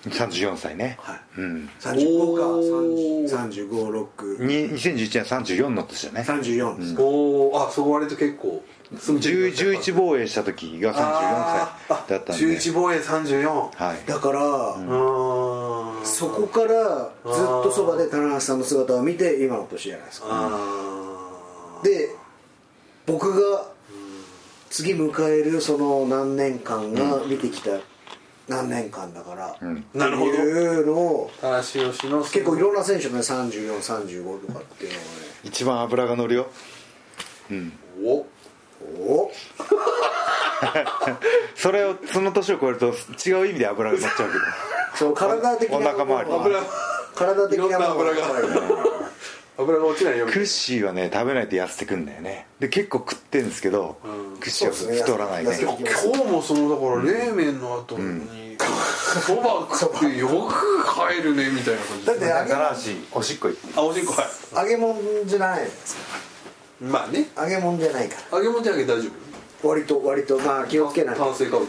[0.05, 0.97] 34歳ね。
[1.01, 1.21] はい。
[1.39, 1.71] うん。
[1.81, 3.29] 35かおー。
[3.29, 6.25] 356に2011年34の年だね。
[6.27, 8.63] 34です、おおあそこ割と結構
[8.95, 10.97] 10 11防衛した時が34
[11.89, 12.45] 歳だったんで。
[12.45, 14.07] 11防衛34はい。
[14.07, 16.07] だから、うん。
[16.07, 20.27] そこからずっとそばで棚橋さんの姿を見て今の年じゃないですか。
[20.31, 20.98] あ
[21.83, 22.11] で
[23.07, 23.69] 僕が
[24.71, 27.71] 次迎えるその何年間が見てきた
[28.49, 29.85] 何年間だから、ん。
[29.93, 30.33] なるほど。
[30.33, 35.07] っていうのを結構いろんな選手もね3435とかっていうのをね。
[35.45, 36.47] 一番脂が乗るよ。
[37.51, 37.73] うん。
[38.03, 38.27] お。
[38.97, 39.31] お。
[41.55, 42.95] それをその年を超えると
[43.27, 44.45] 違う意味で脂が乗っちゃうけど。
[44.95, 46.61] そう体的なお腹周り油
[47.15, 48.27] 体的なものいろんな油が
[49.59, 50.33] 油が落ちないように。
[50.33, 52.47] クッシーはね食べないと痩せてくんだよね。
[52.61, 54.39] で結構食ってるんですけど、うん。
[54.39, 55.51] クッシーは太らないね。
[55.51, 58.57] 痩せて今日もそのだから冷麺の後に
[59.27, 60.85] そば食ってよく
[61.17, 63.69] 帰るねみたいな感じだって揚げ棚橋おしっこ行って。
[63.77, 64.71] あおしんこはい。
[64.71, 66.03] 揚げ物じゃないですか
[66.81, 67.27] まあね。
[67.37, 68.39] 揚げ物じゃないから。
[68.39, 69.11] 揚げ物じゃなきゃ大丈
[69.65, 70.39] 割と割と。
[70.39, 71.69] まあ気をつけない夫炭水化物。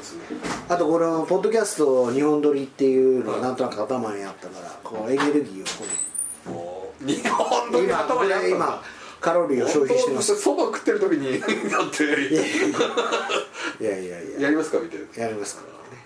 [0.70, 5.66] あとこのポッドキャスト日本撮りっていうのがなんとなく頭にあったからこうエネルギーを
[6.46, 8.84] こもう日本のう今頭にあったんだ今
[9.22, 10.36] カロリーを消費してます。
[10.38, 11.50] そば食ってる時に だっ
[11.92, 12.04] て。
[12.04, 12.08] い
[13.86, 14.20] やいやいや。
[14.22, 16.04] いややりますかみたいなやりますからね。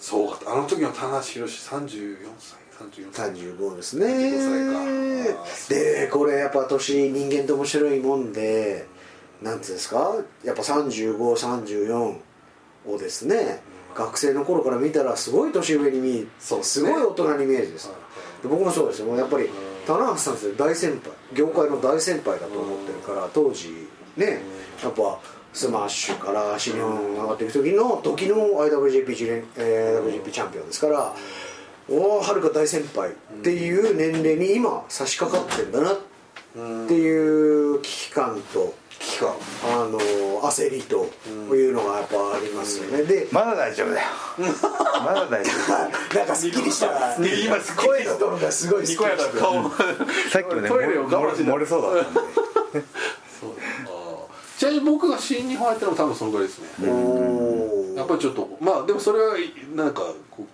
[0.00, 0.52] そうか。
[0.52, 2.58] あの時の田中宏34歳。
[2.88, 3.30] 34歳。
[3.32, 4.06] 35ですね。
[4.06, 5.74] 35歳か。
[5.74, 8.86] でこれやっぱ年人間って面白いもんで
[9.42, 10.14] なんていうんですか？
[10.44, 12.16] やっぱ3534
[12.86, 13.62] をですね
[13.94, 16.88] 学生の頃から見たらすごい年上に見えるそうですね。
[16.88, 17.90] すごい大人に見えるんです
[18.44, 19.06] で僕もそうですよ。
[19.06, 19.48] もうやっぱり
[19.86, 21.12] 棚橋さんって大先輩。
[21.32, 24.42] 業界の大先輩だと思ってるから当時ね。
[24.82, 25.18] やっぱ
[25.54, 31.14] スマッシュから新日本上がっていく時の時の IWGP チ連、えー WGP チャンピオンですから
[31.88, 35.96] おおはるか大先輩っていう年齢に今差し掛かってんだなっ
[36.88, 39.28] ていう危機感と期間
[39.64, 39.98] あの
[40.48, 41.06] 焦りと
[41.54, 43.04] いうのがやっぱありますよね。
[43.04, 44.06] でまだ大丈夫だよ。
[45.04, 45.50] まだ大丈
[46.14, 47.18] なんかすっきりした。
[47.18, 48.94] ね今すっきり声のトーンがすごいす。
[48.94, 49.70] っきりした顔夫
[50.30, 51.52] さっきもねトイレを我慢してた。
[51.52, 52.20] 漏れそうだったんで。
[54.56, 56.68] ちなみに僕が新日本入ったのも多分そのぐらいですね。
[57.96, 59.34] やっぱりちょっとまあでもそれは
[59.74, 60.44] なんかこう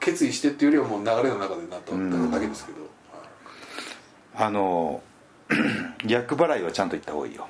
[0.00, 1.92] 決意してっていうよりはもう流れの中でなった
[2.32, 2.78] だけですけど、
[4.36, 5.02] あの
[6.06, 7.46] 厄払いはちゃんと言った方がいいよ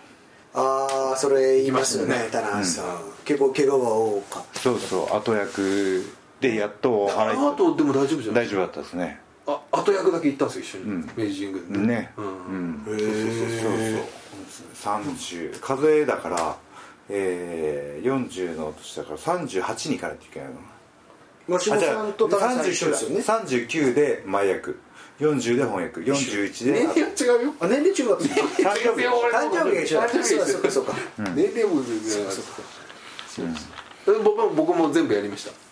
[0.56, 2.84] ああそれ言いますよね棚橋さん、
[3.24, 4.58] 結構怪我が多かった。
[4.60, 6.02] そうそう後役
[6.40, 9.20] でやっと払いの後でも大丈夫じゃない大丈夫だったですね。
[9.46, 11.10] あ後役だけ行ったんですよ一緒に、ん。
[11.16, 11.86] 明治神宮で。
[11.86, 12.12] ね。
[12.16, 12.70] ううん。
[12.72, 14.02] ん、へそうえ
[14.48, 14.96] そう。
[15.04, 16.56] 30数えだから
[17.08, 20.54] えー、40の年だから38に行かないといけないの
[21.48, 24.80] マシモさんと棚橋さん一緒ですよね39で前役
[25.18, 26.00] 40で翻訳。
[26.00, 26.72] 41で。
[26.72, 27.54] 年齢は違うよ。
[27.60, 30.08] あ年齢違う誕生日誕生日が一緒だ。
[30.08, 30.94] そうかそうか。
[31.34, 32.12] 年齢も全然。
[32.12, 33.46] そうそう
[34.06, 34.22] そう。
[34.22, 35.65] 僕も僕も全部やりました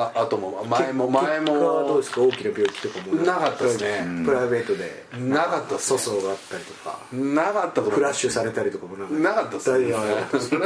[0.00, 2.20] ああとも前も前結果はどうもですか？
[2.22, 3.14] 大きな病気とかも。
[3.22, 4.24] なかったですね。
[4.24, 5.04] プライベートで。
[5.18, 6.98] なかったっす粗ね相があったりとか。
[7.12, 9.14] なかったとフラッシュされたりとかもなんか。
[9.14, 9.86] なかったっすね。
[9.86, 9.98] フラ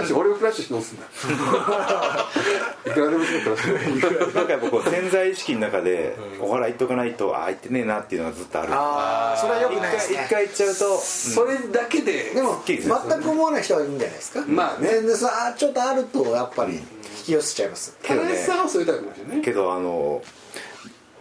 [0.03, 1.07] ッシュ俺をフラッシュしてどうすんだ。
[2.87, 8.73] いくらでもするフラッシュなんかやっぱこう潜在意識の中でお払い言っとかないとああ言ってねえなっていうのがずっとある。
[8.75, 10.17] ああそれはよく一ないですね。
[10.17, 12.83] 回一回言っちゃうとそれだけででも全
[13.23, 14.45] く思わない人はいいんじゃないですか？
[14.47, 15.01] まあね。
[15.01, 16.81] でさあちょっとあるとやっぱり
[17.23, 17.97] 引き寄せちゃいます。
[18.03, 19.43] 田中さんはそういうタイプかもしれないね。
[19.45, 20.23] けどあの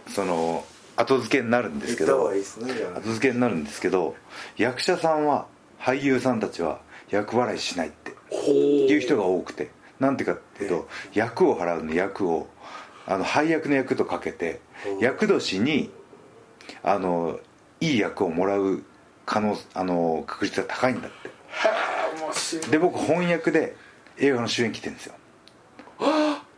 [0.08, 0.64] その
[0.96, 2.40] 後付けになるんですけどね
[2.94, 4.14] 後付けになるんですけど
[4.56, 5.46] 役者さんは
[5.78, 6.80] 俳優さんたちは
[7.10, 9.70] 役払いしないってほいう人が多くて。
[10.00, 12.48] なんてかっていうと役を払うの役を
[13.06, 14.60] あの配役の役とかけて
[15.00, 15.92] 役年に
[16.82, 17.38] あの
[17.80, 18.82] いい役をもらう
[19.24, 21.30] 可能あの確率が高いんだって。
[22.70, 23.76] で僕翻訳で
[24.18, 25.14] 映画の主演来てるんですよ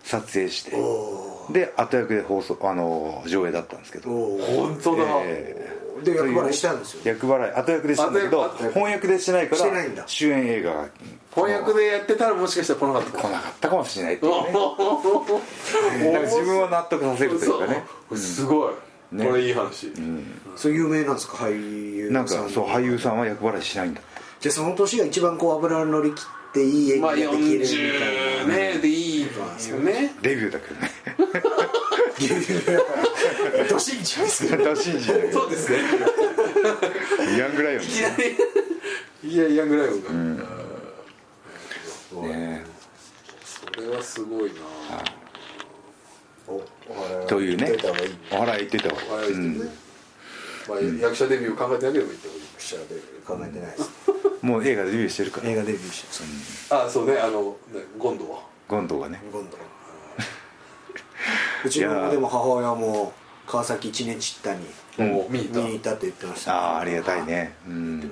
[0.02, 0.76] 撮影して。
[0.76, 4.10] おで後役で放送あの上映だったんですけど。
[4.10, 7.02] お本当だ、えーで役払いしたんですよ。
[7.04, 10.04] 役払い後役でしたんだけど翻訳でしてないからしてないんだ。
[10.06, 10.88] 主演映画が
[11.34, 13.10] 翻訳でやってたらもしかしたら来なかった。
[13.12, 16.12] か来なかったかもしれないっていうね。
[16.12, 17.84] なんか自分を納得させるというかね。
[18.08, 18.72] そうすごい、
[19.12, 19.26] ね。
[19.26, 19.92] これいい話、
[20.56, 21.50] そう有名なんですか俳
[21.96, 23.26] 優なんかさんそう俳優さんは。
[23.26, 29.26] 役払いしないんだってじゃあその年が一番こう油乗り切っていい演まあ技ができるみたい40なねでいいよ
[29.80, 30.14] ね。
[30.22, 30.90] デビューだけどね。
[33.68, 35.78] ド信じですけどだ信じないそうですね。
[37.38, 39.94] ヤングライオンいきなりいやいやぐらいが、
[42.22, 42.64] ね
[43.44, 44.60] それはすごいな
[46.46, 47.72] おお払いというね
[48.30, 49.66] お払い言ってた方がいい、あうんね
[50.68, 53.90] まあ、役者デビュー考えてなければいいってこしゃべる考えてないです
[54.44, 55.48] もう映画デビューしてるから。
[55.48, 56.02] 映画デビューし
[56.68, 58.40] てあそうねあのねゴンドは。
[58.68, 59.18] 権藤がね。
[59.32, 59.56] 今度
[61.64, 63.14] うちのでも母親も
[63.46, 64.66] 川崎一年散ったに
[65.10, 65.94] もう見に行った。
[65.94, 66.54] って言ってました。
[66.54, 67.54] ああありがたいね。
[67.66, 68.00] うん。
[68.00, 68.08] で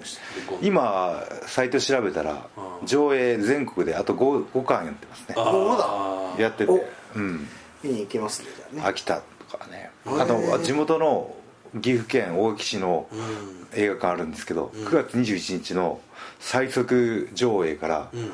[0.63, 2.47] 今サイト調べたら
[2.81, 2.87] うん。
[2.87, 5.35] 上映全国であと 5, 5巻やってますね。
[5.37, 5.51] まだ。
[5.53, 6.73] あやってて。
[6.73, 6.83] お。
[7.15, 7.47] うん。
[7.83, 8.83] 見に行けますねじゃあね。
[8.87, 9.21] 秋田
[9.51, 9.91] とかね。
[10.07, 11.37] あと地元の
[11.81, 14.87] 岐阜県大垣市のうん映画館あるんですけど、うん。
[14.87, 16.01] 9月21日の
[16.41, 18.33] 最速上映から、うん。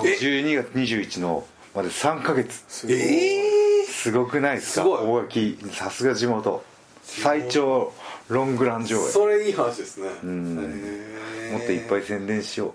[0.00, 2.64] 12月21のまで3ヶ月。
[2.68, 2.96] すごい。
[2.96, 4.88] えすごくないですか？
[4.88, 6.64] 大垣さすが地元。
[7.02, 7.92] 最長
[8.28, 9.00] ロングラン上映。
[9.10, 10.08] それいい話ですね。
[11.52, 12.74] もっといっぱい宣伝しよ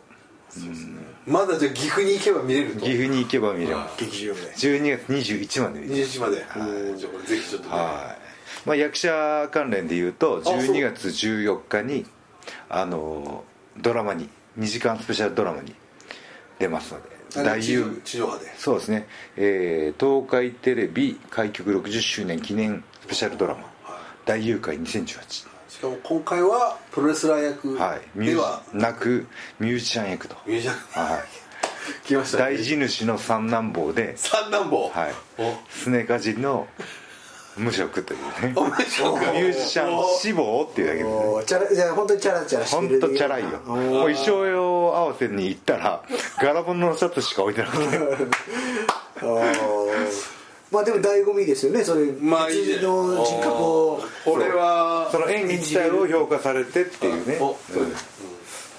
[1.26, 3.96] まだじゃあ岐阜に行けば見れる岐阜に行けば見れます。
[4.00, 4.40] 劇場で。
[4.42, 6.20] 12月21まで見れます。
[6.20, 6.46] 21まで。
[6.92, 7.76] うんじゃあこれぜひちょっとね。
[7.76, 8.33] はい、
[8.66, 10.57] まあ、役者関連でいうとそう。
[10.57, 12.05] 12月14日に
[12.70, 13.43] あの
[13.78, 15.74] ドラマに2時間スペシャルドラマに
[16.59, 17.09] 出ますので
[17.41, 18.45] あ大優地上波で。
[18.57, 23.72] そうですね、えー東海テレビ開局60周年記念スペシャルドラマ
[24.26, 29.28] 「大誘拐2018しかも今回はプロレスラー」役ではージなく
[29.59, 31.09] ミュージシャン役と、ミュージシャン。
[31.09, 31.24] はい、
[32.05, 32.43] 来ましたね。
[32.43, 34.89] 大地主の三男坊で、三男坊？
[34.89, 35.14] はい。
[35.38, 36.68] お、すねかじりの
[37.58, 38.54] 無職というね。
[38.56, 41.10] お前しょうミュージシャン志望っていうだけでね。
[41.10, 43.49] おーチャラじゃあ本当にチャラチャラして本る当チャラいよ。
[43.66, 43.78] もう
[44.12, 44.64] 衣装用
[44.95, 46.04] 合わせに行ったら
[46.39, 47.84] 柄物のシャツしか置いてなくて。
[50.72, 51.84] まあでも醍醐味ですよね。
[51.84, 54.04] そういうまあいいの人格を。
[54.26, 57.36] これはその演技自体を評価されてっていうね。
[57.36, 57.93] ううん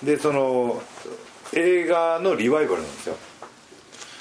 [0.04, 0.82] でその
[1.54, 3.16] 映画のリバイバルなんですよ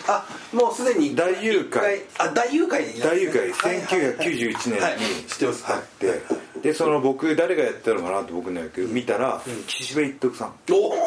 [0.08, 2.02] あもうすでに大誘拐。
[2.18, 3.52] あ大誘拐に大誘拐。
[3.52, 4.16] はいはいはい。
[4.18, 4.98] 1991年にはい
[5.28, 5.64] 知ってます。
[5.68, 6.22] あって。
[6.62, 10.54] でその僕誰がやってたのかなって僕の野球見たら岸辺一徳さん。
[10.72, 10.94] おお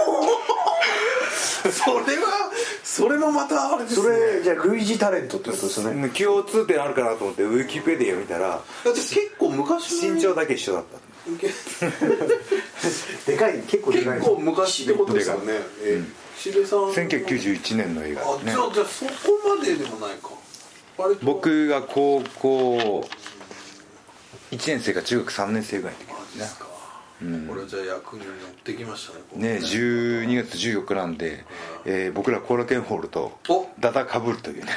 [1.70, 2.50] それは
[2.84, 10.98] それもまたあれですそねれじゃあ類似タレントってことですよね共通点あるかなと思ってウィキペディア見たら結構昔の身長だけ一緒だった。
[13.26, 14.18] でかい結構でかい。
[14.20, 15.54] 結構昔ってことですよね
[16.44, 16.80] 辺さん。
[16.90, 18.42] 1991年の映画あね。
[18.44, 19.12] じゃあじゃあそこ
[19.58, 20.30] まででもないか。
[21.22, 23.08] 僕が高校
[24.50, 26.66] 1年生か中学3年生ぐらいの時マジですか。
[27.22, 29.40] うんこれじゃあ役に乗ってきましたねここ。
[29.40, 31.44] ね12月14日なんで、
[31.84, 33.66] えー僕ら後楽園ホールとお。
[33.78, 34.72] ダダかぶるというね。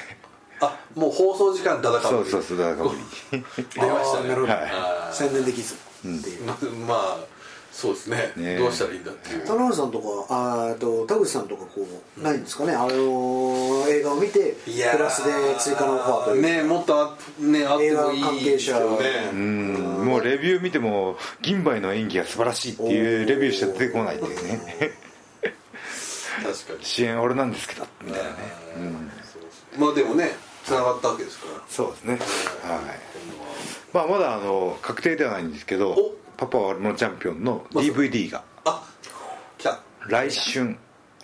[0.62, 3.44] あもう放送時間だだかそうそうそうダダかぶり。
[3.74, 4.34] 出ましたね。
[4.36, 5.16] はい。
[5.16, 6.44] 宣伝できずっていう。
[6.46, 6.58] ま
[6.88, 7.39] まあ
[7.80, 8.34] そうですね。
[8.36, 8.58] ね。
[8.58, 9.48] どうしたらいいんだっていう。
[9.48, 12.74] 田辺さんとかあーと田口さんとかこうないんですかね？
[12.74, 15.00] あのー映画を見てプいやー。
[15.00, 16.48] ラスで追加のオファーというか。
[16.50, 20.06] ねもっとあねあってもいい関係ねうん。
[20.06, 24.92] もうレビュー見ても銀杯の演技が素晴らしいっていうレビューしか出てこないっていうね。
[25.42, 25.54] 確
[26.44, 26.84] かに。
[26.84, 28.36] 主演俺なんですけどみたいなね。
[29.24, 29.42] そう
[29.78, 29.86] そう。
[29.86, 30.32] まあでもね
[30.66, 31.62] つながったわけですから。
[31.70, 32.14] そうですね。
[32.14, 32.20] はい。
[33.94, 38.44] まあまだあの確定ではないんですけどお「パパはチャンピオン」の DVD が。
[38.64, 38.82] あ
[40.08, 40.76] 来春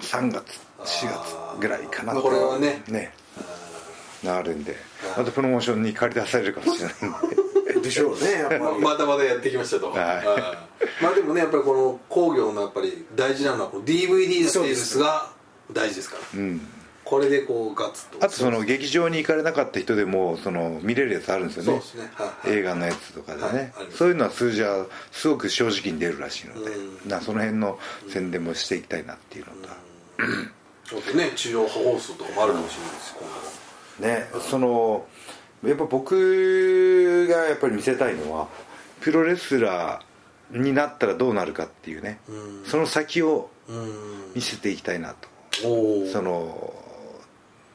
[0.01, 2.84] 3月4月ぐらいかなとこれはね。
[2.89, 3.13] ね。
[4.22, 4.76] なるんで。
[5.18, 7.80] またプロモーションに借り出されるかもしれないんで。
[7.80, 8.61] でしょうねやっぱり。
[8.84, 9.99] まだまだやってきましたと、はい。
[9.99, 10.24] はい
[11.01, 15.30] まあでもねやっぱりこの工業のやっぱり大事なのはこの DVD のセールスが
[15.72, 16.22] 大事ですから。
[16.39, 16.74] うん
[17.05, 18.17] これでこうガッツと。
[18.25, 21.69] あとその劇場に行かれなかった人でもその見れるやつあるんですよね。
[21.69, 22.11] そうですね。
[22.15, 22.57] はいはい。
[22.59, 27.09] 映画のやつとかでね、はいそういうのは数字はすごく正直に出るらしいので、うん。
[27.09, 27.77] なその辺の
[28.09, 29.69] 宣伝もしていきたいなっていうのと、
[30.83, 33.15] ちょっとね地上波放送とかもあるかもしれないです
[33.99, 35.05] 今後ねその
[35.63, 38.47] やっぱ僕がやっぱり見せたいのは
[39.01, 42.63] プロレスラーになったらどうなるかっていうね、うん。
[42.65, 44.31] その先をうん。
[44.35, 45.29] 見せていきたいなと。
[46.11, 46.73] その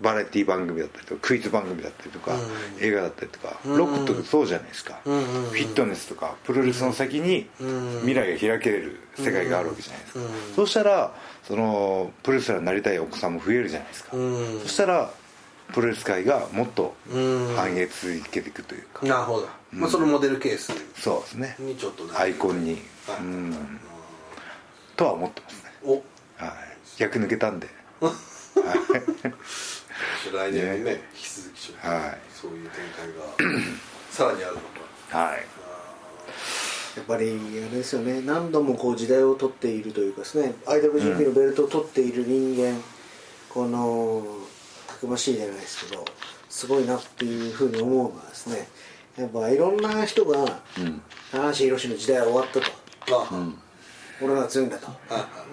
[0.00, 2.84] バラエティ番組だったりとかクイズ番組だったりとか、うん。
[2.84, 3.76] 映画だったりとか、うん。
[3.76, 7.98] ロックとかそうじゃないですか、フィットネスとかプロレスの先にうん。
[8.00, 10.26] 未来が開けれる世界があるわけじゃないですか、うん
[10.56, 11.12] そうしたら
[11.46, 14.60] そのプロレスラーになりたいお子さんも増えるじゃないですか、うん。
[14.60, 15.10] そしたら
[15.72, 17.54] プロレス界がもっとうん。
[17.56, 21.56] 繁栄続けていくというか、なるほど、まあ、そのモデルケースそうですね。
[21.58, 23.18] にちょっとねアイコンに、はい。
[23.20, 23.80] うん。
[24.96, 25.92] とは思ってますね、お。
[25.92, 26.02] はい、
[26.98, 27.68] 逆抜けたんで
[30.32, 32.18] 来年にね引き続きちょっと、はい。
[32.32, 33.62] そういう展開が
[34.10, 34.60] さらにあるの
[35.10, 35.18] か。
[35.18, 35.46] はい。
[36.96, 38.20] やっぱりあれですよね。
[38.22, 40.54] 何度もこう時代を取っているというかですね。
[40.66, 42.80] IWGP のベルトを取っている人間、
[43.48, 44.24] この
[44.88, 46.04] たくましいじゃないですけど
[46.48, 48.68] すごいなっていうふうに思うのはですね。
[49.16, 51.02] やっぱいろんな人がうん。
[51.30, 52.66] 高橋宏の時代は終わったと。
[53.22, 53.52] あ、
[54.20, 54.88] 俺が強いんだと。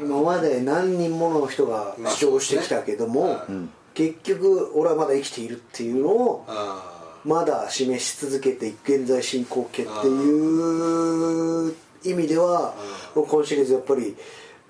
[0.02, 12.76] 今まで何人もの人が主張してきたけども、まあそうですね結局俺はまだ生きているっていうのをあまだ示し続けて現在進行形っていう意味では
[13.16, 14.16] 今シリーズやっぱり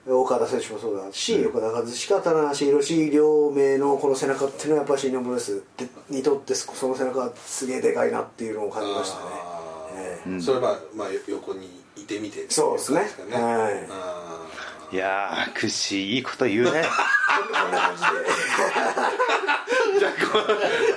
[0.08, 5.62] 岡田選手もそうだし、岡田和親棚橋宏両名のこの背中っていうのはやっぱり新日本プロレス
[6.10, 9.24] にとってその背中はすげえでかいなっていうのを感じましたね。
[9.26, 13.00] あえーそれはまあ横にいてみてそうですね。
[13.00, 13.88] はい。
[13.90, 14.47] あ
[14.92, 16.72] いやークッシーいいこと言うね。
[16.76, 18.08] えこんな感じで。
[19.98, 20.40] ー じゃあこ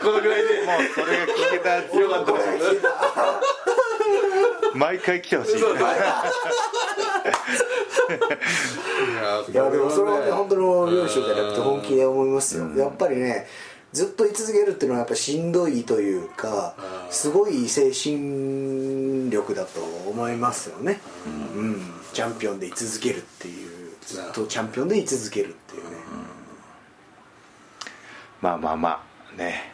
[0.00, 2.32] このぐらいでもうそれが聞けたら強かった。
[2.32, 2.82] です
[4.74, 5.54] 毎回来てほしい。
[5.54, 5.62] ねい
[9.52, 13.48] いやでもそれはね本当の両親じゃなくて本気で思いますよ、やっぱりね
[13.92, 16.74] ずっと居続けるっていうのはやっぱしんどいというか
[17.10, 21.80] すごい精神力だと思いますよね、うん。
[22.12, 23.69] チャンピオンで居続けるっていう
[24.02, 25.96] ずっとチャンピオンで居続けるっていうね、
[28.40, 29.72] まあまあまあね。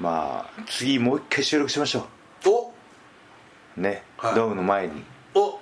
[0.00, 2.06] まあ次もう一回収録しましょ
[2.46, 2.72] お。
[3.76, 4.34] うね、はい。
[4.34, 5.02] ドームの前に。
[5.34, 5.58] お。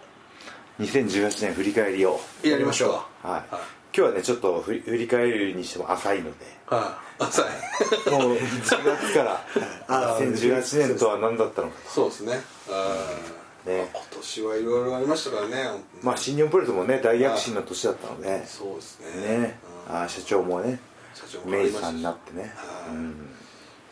[0.80, 2.20] 2018年振り返りを。
[2.44, 3.26] やりましょう。
[3.26, 3.58] はい、今
[3.92, 6.46] 日はねちょっと振り振り返るにしても浅いので。
[6.66, 7.22] はい。
[7.24, 7.44] 浅い。
[8.14, 9.44] もう1月から。
[9.88, 12.40] あ2018年とは何だったのかそうですね。
[12.68, 13.37] あー
[13.68, 13.90] ね。
[13.92, 18.46] まあ今年はいろいろありましたからねまあ新日本プロレスもね大躍進の年だったので。
[18.46, 19.38] そうですね。
[19.38, 19.58] ね。
[19.88, 19.96] うん。
[19.96, 20.80] あー社長もね
[21.14, 22.52] 社長メイさんになってね。
[22.56, 22.96] はい。
[22.96, 23.14] うん。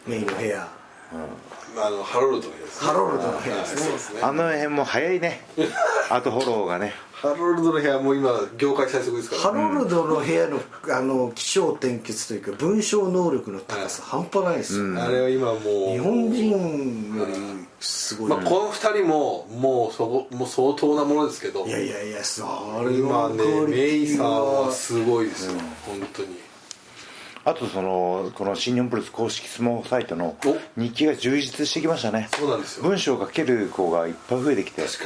[0.06, 0.68] メインの部屋。
[1.76, 2.86] まああのハロルドの部屋ですね。
[2.86, 3.80] ハロルドの部屋ですね。
[3.82, 3.88] はい。
[3.88, 4.20] そうですね。
[4.22, 5.46] あの辺も早いね。
[6.10, 6.94] あとフォローがね。
[7.16, 9.42] ハロルドの部屋も今業界最速ですから。
[9.42, 10.60] ハロルドの部屋の
[10.90, 15.60] あの気象転結というか文章能力の高さ半端ないですよ、あれは今もう
[15.92, 17.32] 日本人より
[17.80, 21.66] すごい、まあ、この二人ももうそこもう相当なものですけど。
[21.66, 22.44] いやいやいやそ
[22.90, 26.46] 今ねメイさんはすごいですよ、本当に。
[27.44, 30.80] あとそのこの新日本プロレス公式スマホサイトのお。
[30.80, 32.28] 日記が充実してきましたね。
[32.32, 32.82] そうなんですよ。
[32.82, 34.82] 文章を書ける子がいっぱい増えてきて。
[34.82, 35.04] 確か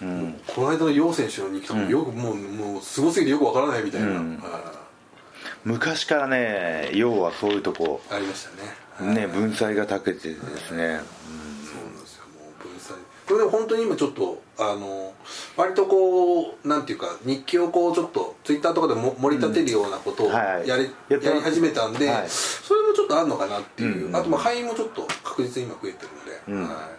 [0.00, 4.42] に、もうこの間の楊選手の日記とかもよく、もうもうすごすぎてよくわからないみたいな、うん。
[4.42, 4.72] あ
[5.64, 8.46] 昔からね要はそういうとこありまし
[8.98, 9.14] たね。
[9.14, 10.40] ね文才が長けてですね。
[10.66, 11.53] そうなん
[13.34, 15.12] 才これでも本当に今ちょっとあの
[15.56, 22.28] 割とこうなんていうか日記をこうちょっとツイッターとかでも盛り立てるようなことをはいやり,、やってやり始めたんで、はい。
[22.28, 26.06] それもちょっとあるのかなっていう、うんあとまあ会員もちょっと確実に今増えて
[26.46, 26.68] るんで、うん。
[26.68, 26.90] は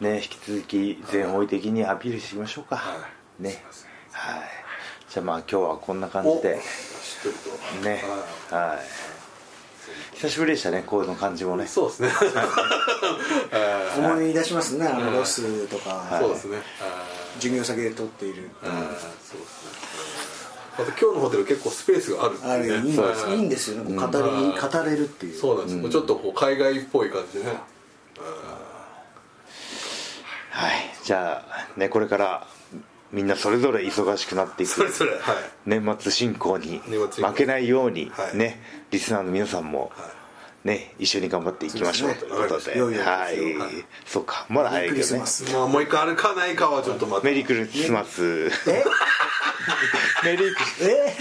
[0.00, 0.04] い。
[0.04, 2.76] ね引き続き全方位的にアピールしましょうか。
[2.76, 3.08] は
[3.40, 3.42] い。
[3.42, 3.64] ね。
[4.12, 4.42] はい。
[5.08, 6.60] じゃあまあ今日はこんな感じで。
[7.82, 8.02] ね。
[8.50, 9.13] ははい
[10.14, 11.64] 久しぶりでしたねこういうの感じもね。
[11.66, 12.08] いそうですね。
[12.08, 12.18] はい
[13.98, 16.58] 思い出しますねあのロスとか、そうですね。
[17.36, 19.10] 授業先で取っている、そうですね。
[20.76, 23.94] また今日のホテル結構スペースがあるあれいいんそうですいいんですよね。
[23.96, 25.40] 語りうん語れるっていう。
[25.40, 27.56] そうなんです、ちょっとこう海外っぽい感じでね。
[30.50, 30.94] はい。
[31.04, 32.46] じゃあねこれから
[33.14, 34.72] みんなそれぞれ忙しくなっていく。
[35.66, 38.36] 年末進行に負けないようにはい。
[38.36, 38.60] ね
[38.90, 40.10] リスナーの皆さんもは
[40.64, 42.80] ね一緒に頑張っていきましょうということで。
[43.00, 43.36] はい。
[44.04, 45.22] そうかまだ早いけどね。
[45.68, 47.26] もう一回あるかないかはちょっと待って。
[47.28, 48.46] メリークリスマス。
[48.68, 48.84] え？
[50.24, 51.16] メリークリスえ？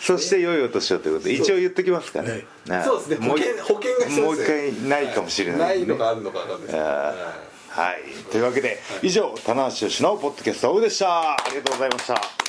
[0.00, 2.46] そして良いお年をということで一応言っときますからね。
[2.68, 2.84] はい。
[2.84, 3.16] そうですね。
[3.16, 7.24] 保もう一険がもう一回ないかもしれないないねのかあるのかわかんな
[7.76, 7.96] はい。
[8.32, 11.32] というわけで以上棚橋由のポッドキャストオフでした。
[11.32, 12.45] ありがとうございました。